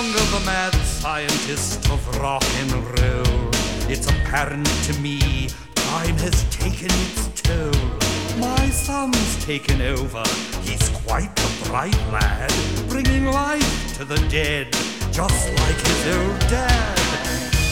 [0.00, 3.50] longer the mad scientist of rock and roll.
[3.86, 7.84] It's apparent to me time has taken its toll.
[8.38, 10.22] My son's taken over,
[10.62, 12.50] he's quite the bright lad,
[12.88, 14.72] bringing life to the dead,
[15.12, 16.98] just like his old dad.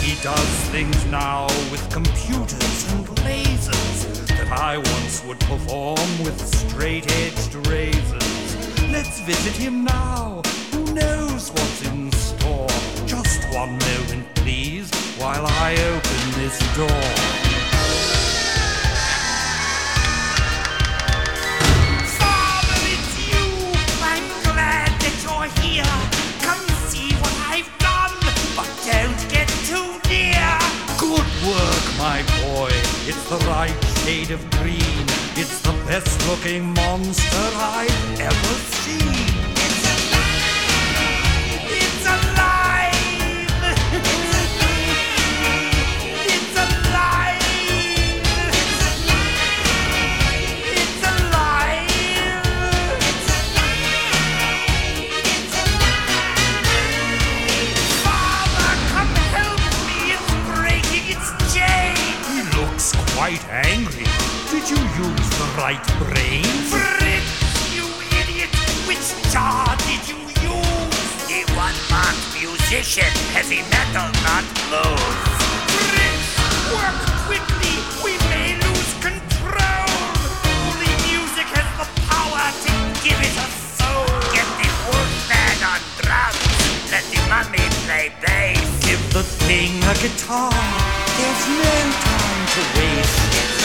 [0.03, 7.11] He does things now with computers and lasers that I once would perform with straight
[7.11, 8.57] edged razors.
[8.93, 10.43] Let's visit him now,
[10.73, 12.18] who knows what's inside?
[13.59, 17.03] One moment, please, while I open this door.
[22.21, 23.47] Father, it's you.
[24.13, 25.97] I'm glad that you're here.
[26.47, 28.15] Come see what I've done,
[28.55, 30.51] but don't get too near.
[31.05, 32.71] Good work, my boy.
[33.11, 35.05] It's the right shade of green.
[35.35, 39.18] It's the best looking monster I've ever seen.
[65.69, 66.49] Right brain?
[66.73, 67.85] Fritz, you
[68.20, 68.49] idiot!
[68.89, 71.11] Which jar did you use?
[71.28, 75.28] The one-marked musician, heavy metal, not blues.
[75.77, 76.24] Fritz,
[76.73, 77.74] work quickly!
[78.01, 79.93] We may lose control!
[80.57, 82.73] Only music has the power to
[83.05, 84.09] give it a soul!
[84.32, 86.49] Get the wolfman on drums.
[86.89, 88.65] Let the mummy play bass.
[88.89, 90.49] Give the thing a guitar.
[91.19, 91.77] There's no
[92.09, 93.58] time to waste.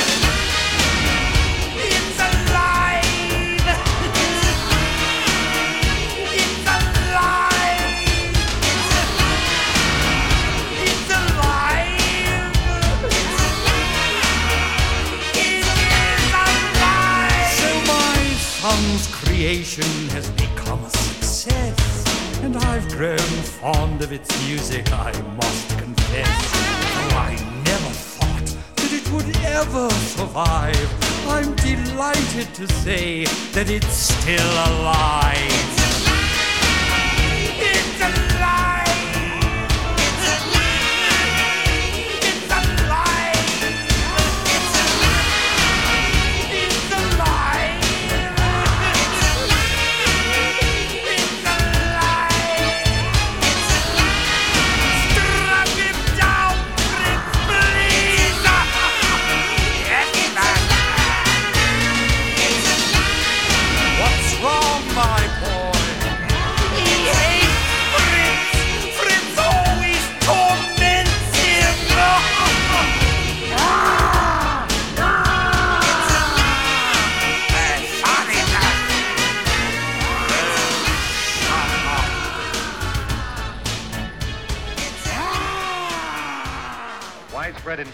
[19.43, 22.05] Creation has become a success.
[22.43, 23.17] And I've grown
[23.59, 26.51] fond of its music, I must confess.
[26.93, 27.31] Though I
[27.65, 28.47] never thought
[28.77, 30.89] that it would ever survive,
[31.27, 35.72] I'm delighted to say that it's still alive.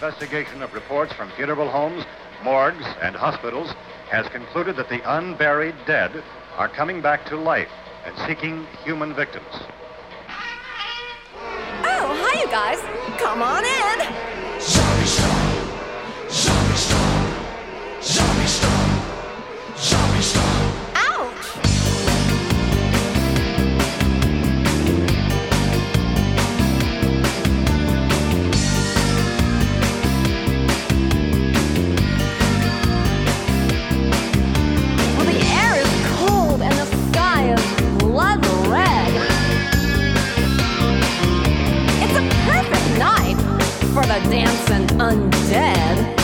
[0.02, 2.06] Investigation of reports from funeral homes,
[2.42, 3.74] morgues, and hospitals
[4.08, 6.24] has concluded that the unburied dead
[6.56, 7.68] are coming back to life
[8.06, 9.44] and seeking human victims.
[11.84, 12.80] Oh, hi, you guys.
[13.20, 14.29] Come on in.
[44.10, 46.19] The dancing undead.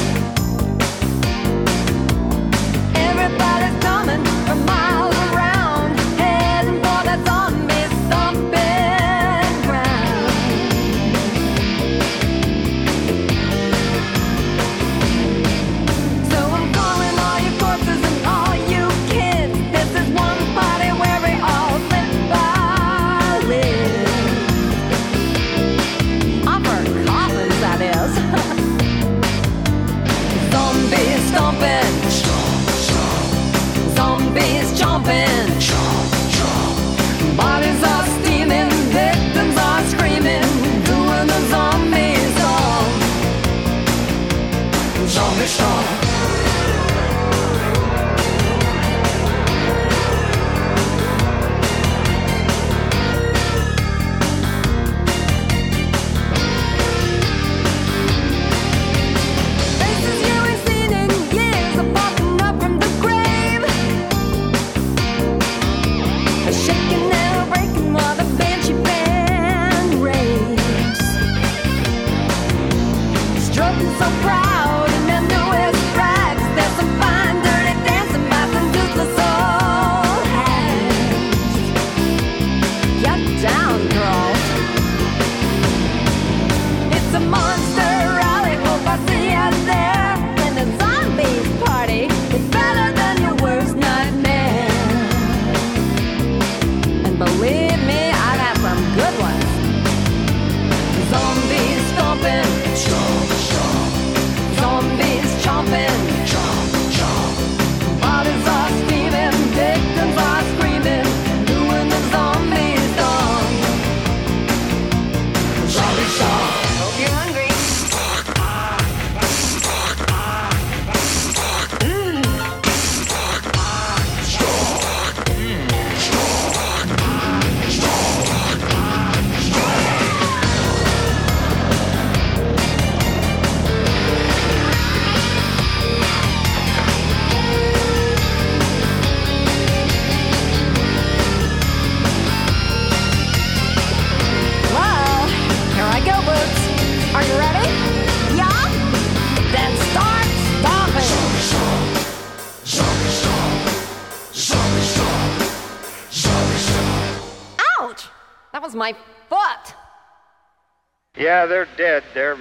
[161.77, 162.05] Dead.
[162.15, 162.39] They're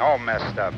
[0.00, 0.74] all messed up.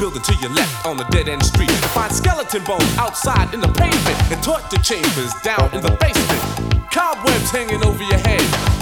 [0.00, 1.70] Building to your left on the dead end street.
[1.92, 6.40] Find skeleton bones outside in the pavement and torture chambers down in the basement.
[6.90, 8.40] Cobwebs hanging over your head.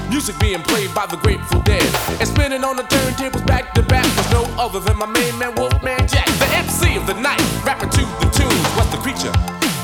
[0.08, 1.82] Music being played by the Grateful Dead.
[2.22, 5.56] And spinning on the turntables back to back was no other than my main man
[5.56, 6.28] Wolfman Jack.
[6.38, 8.66] The MC of the night, rapping to the tunes.
[8.78, 9.34] What's the creature?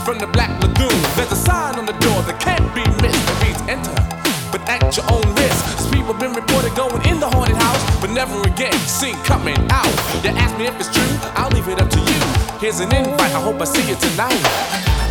[0.06, 1.02] From the Black Lagoon.
[1.19, 3.27] There's a sign on the door that can't be missed.
[3.27, 4.15] That reads enter
[4.55, 5.90] but at your own risk.
[5.90, 7.74] people been reported going in the haunted house,
[8.05, 9.89] but never again seen coming out.
[10.23, 12.59] You ask me if it's true, I'll leave it up to you.
[12.61, 15.04] Here's an invite, I hope I see you tonight.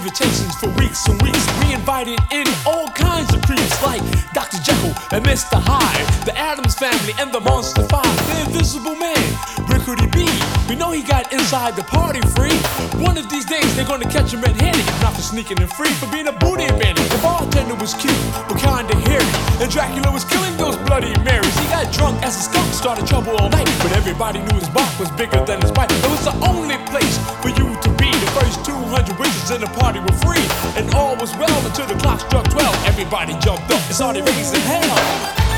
[0.00, 1.44] Invitations for weeks and weeks.
[1.60, 4.00] We invited in all kinds of creeps like
[4.32, 4.56] Dr.
[4.64, 5.60] Jekyll and Mr.
[5.60, 9.20] Hyde, the Addams family and the Monster Five, the Invisible Man,
[9.68, 10.24] Rickety B.
[10.70, 12.56] We know he got inside the party free.
[13.04, 16.08] One of these days they're gonna catch him red-handed, not for sneaking and free, for
[16.08, 17.04] being a booty bandit.
[17.12, 18.16] The bartender was cute,
[18.48, 19.28] but kinda hairy,
[19.60, 21.52] and Dracula was killing those bloody Marys.
[21.60, 24.88] He got drunk as a skunk, started trouble all night, but everybody knew his bark
[24.98, 25.92] was bigger than his bite.
[25.92, 28.09] It was the only place for you to be.
[28.20, 30.44] The first 200 wishes in the party were free,
[30.76, 32.86] and all was well until the clock struck 12.
[32.86, 35.49] Everybody jumped up and started raising hell.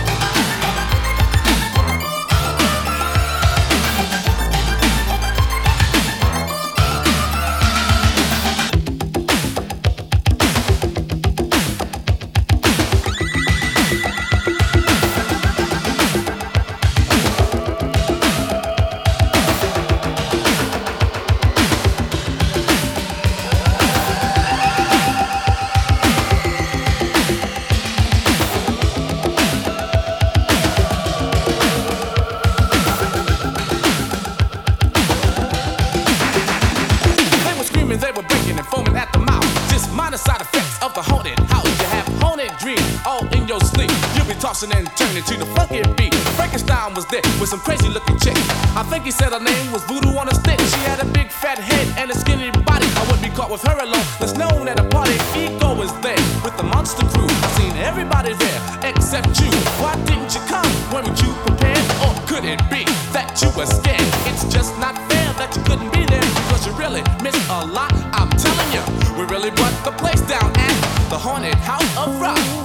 [44.63, 46.15] And turning to the funky beat.
[46.39, 48.39] Frankenstein was there with some crazy looking chick.
[48.79, 50.61] I think he said her name was Voodoo on a stick.
[50.61, 52.87] She had a big fat head and a skinny body.
[52.95, 54.07] I wouldn't be caught with her alone.
[54.23, 55.19] Let's known at a party.
[55.35, 57.27] Igor was there with the monster crew.
[57.27, 59.51] I seen everybody there except you.
[59.83, 60.71] Why didn't you come?
[60.95, 61.83] Weren't you prepared?
[62.07, 64.07] Or could it be that you were scared?
[64.31, 67.91] It's just not fair that you couldn't be there because you really missed a lot.
[68.15, 68.83] I'm telling you,
[69.19, 70.75] we really brought the place down at
[71.11, 72.62] the haunted house of rock.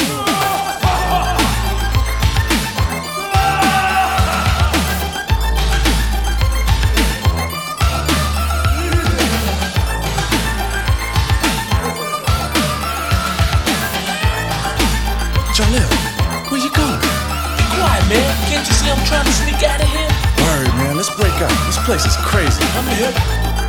[19.07, 20.11] Trying to sneak out of here?
[20.43, 21.51] Word, man, let's break up.
[21.63, 22.59] This place is crazy.
[22.75, 23.11] I'm here.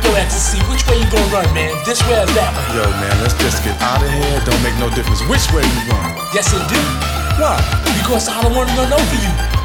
[0.03, 1.71] Yo, Ecstasy, which way you gonna run, man?
[1.87, 2.75] This way or that way?
[2.75, 4.37] Yo, man, let's just get out of here.
[4.43, 6.11] Don't make no difference which way you run.
[6.35, 6.81] Yes, it do.
[7.39, 7.55] Why?
[8.03, 9.58] Because I don't want to run over you.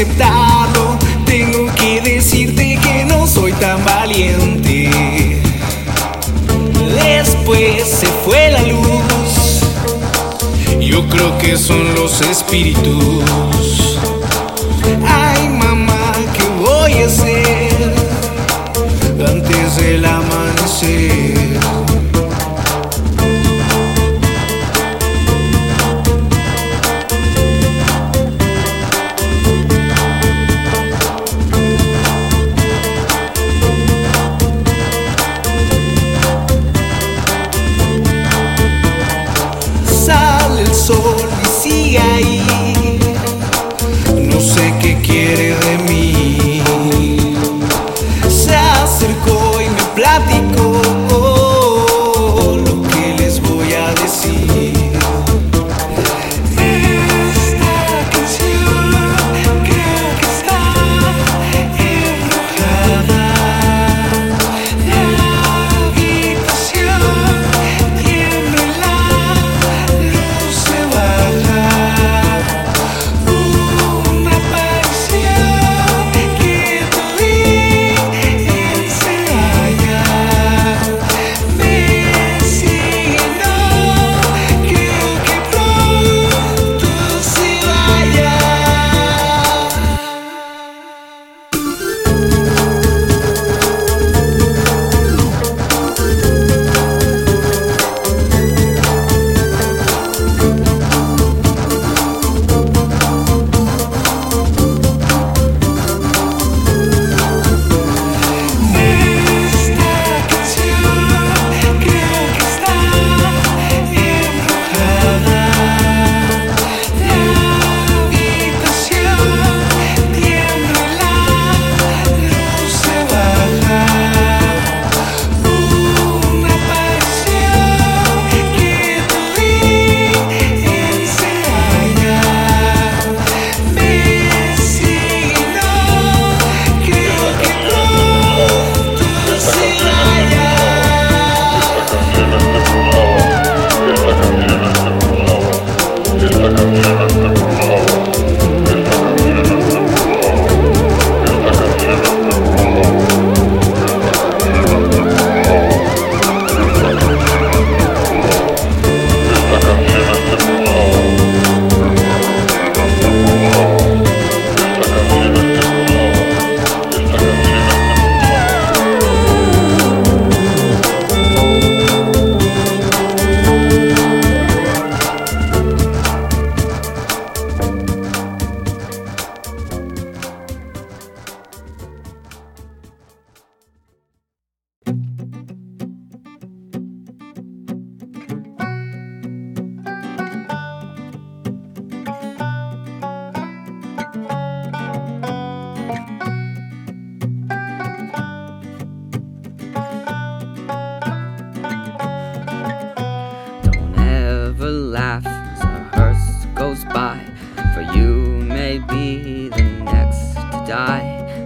[0.00, 0.39] aceptar.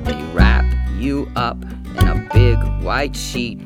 [0.05, 0.65] They wrap
[0.99, 3.61] you up in a big white sheet.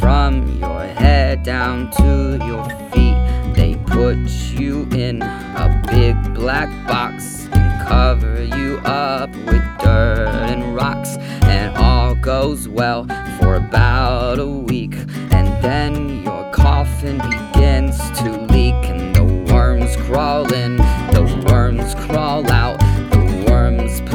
[0.00, 3.16] From your head down to your feet.
[3.54, 4.16] They put
[4.58, 11.16] you in a big black box and cover you up with dirt and rocks.
[11.42, 13.04] And all goes well
[13.40, 14.94] for about a week.
[15.30, 22.48] And then your coffin begins to leak, and the worms crawl in, the worms crawl
[22.50, 22.80] out,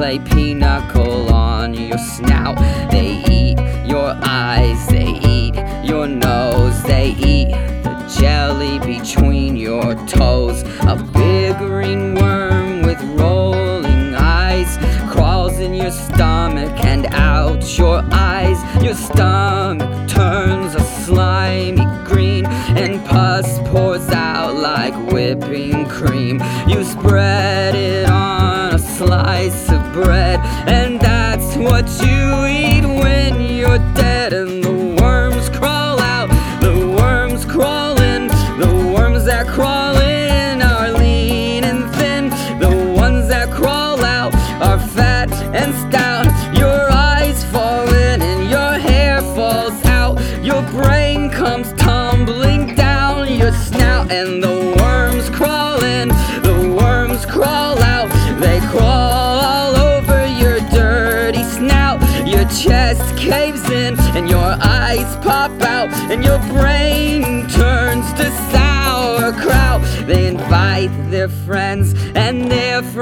[0.02, 2.58] play pinochle on your snout.
[2.90, 5.54] They eat your eyes, they eat
[5.86, 7.52] your nose, they eat
[7.84, 10.64] the jelly between your toes.
[10.94, 14.80] A big green worm with rolling eyes
[15.12, 18.58] crawls in your stomach and out your eyes.
[18.84, 25.81] Your stomach turns a slimy green, and pus pours out like whipping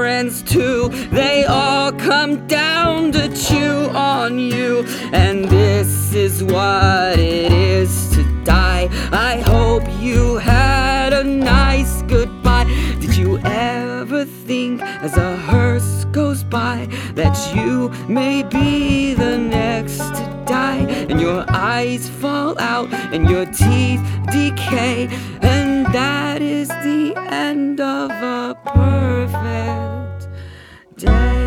[0.00, 0.88] friends too.
[1.12, 4.82] They all come down to chew on you.
[5.12, 8.88] And this is what it is to die.
[9.12, 12.64] I hope you had a nice goodbye.
[12.98, 19.98] Did you ever think as a hearse goes by that you may be the next
[19.98, 20.86] to die?
[21.10, 24.02] And your eyes fall out and your teeth
[24.32, 25.08] decay.
[25.42, 29.79] And that is the end of a perfect
[31.00, 31.40] day.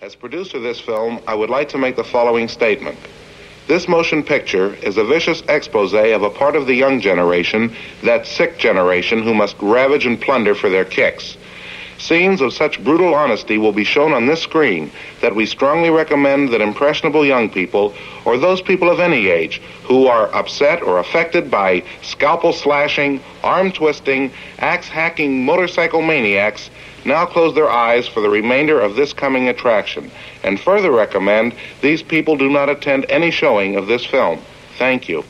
[0.00, 2.98] As producer of this film, I would like to make the following statement.
[3.66, 8.26] This motion picture is a vicious expose of a part of the young generation, that
[8.26, 11.36] sick generation who must ravage and plunder for their kicks.
[11.98, 16.50] Scenes of such brutal honesty will be shown on this screen that we strongly recommend
[16.50, 17.92] that impressionable young people,
[18.24, 23.72] or those people of any age, who are upset or affected by scalpel slashing, arm
[23.72, 24.30] twisting,
[24.60, 26.70] axe hacking motorcycle maniacs,
[27.04, 30.10] now close their eyes for the remainder of this coming attraction,
[30.44, 34.40] and further recommend these people do not attend any showing of this film.
[34.78, 35.24] Thank you.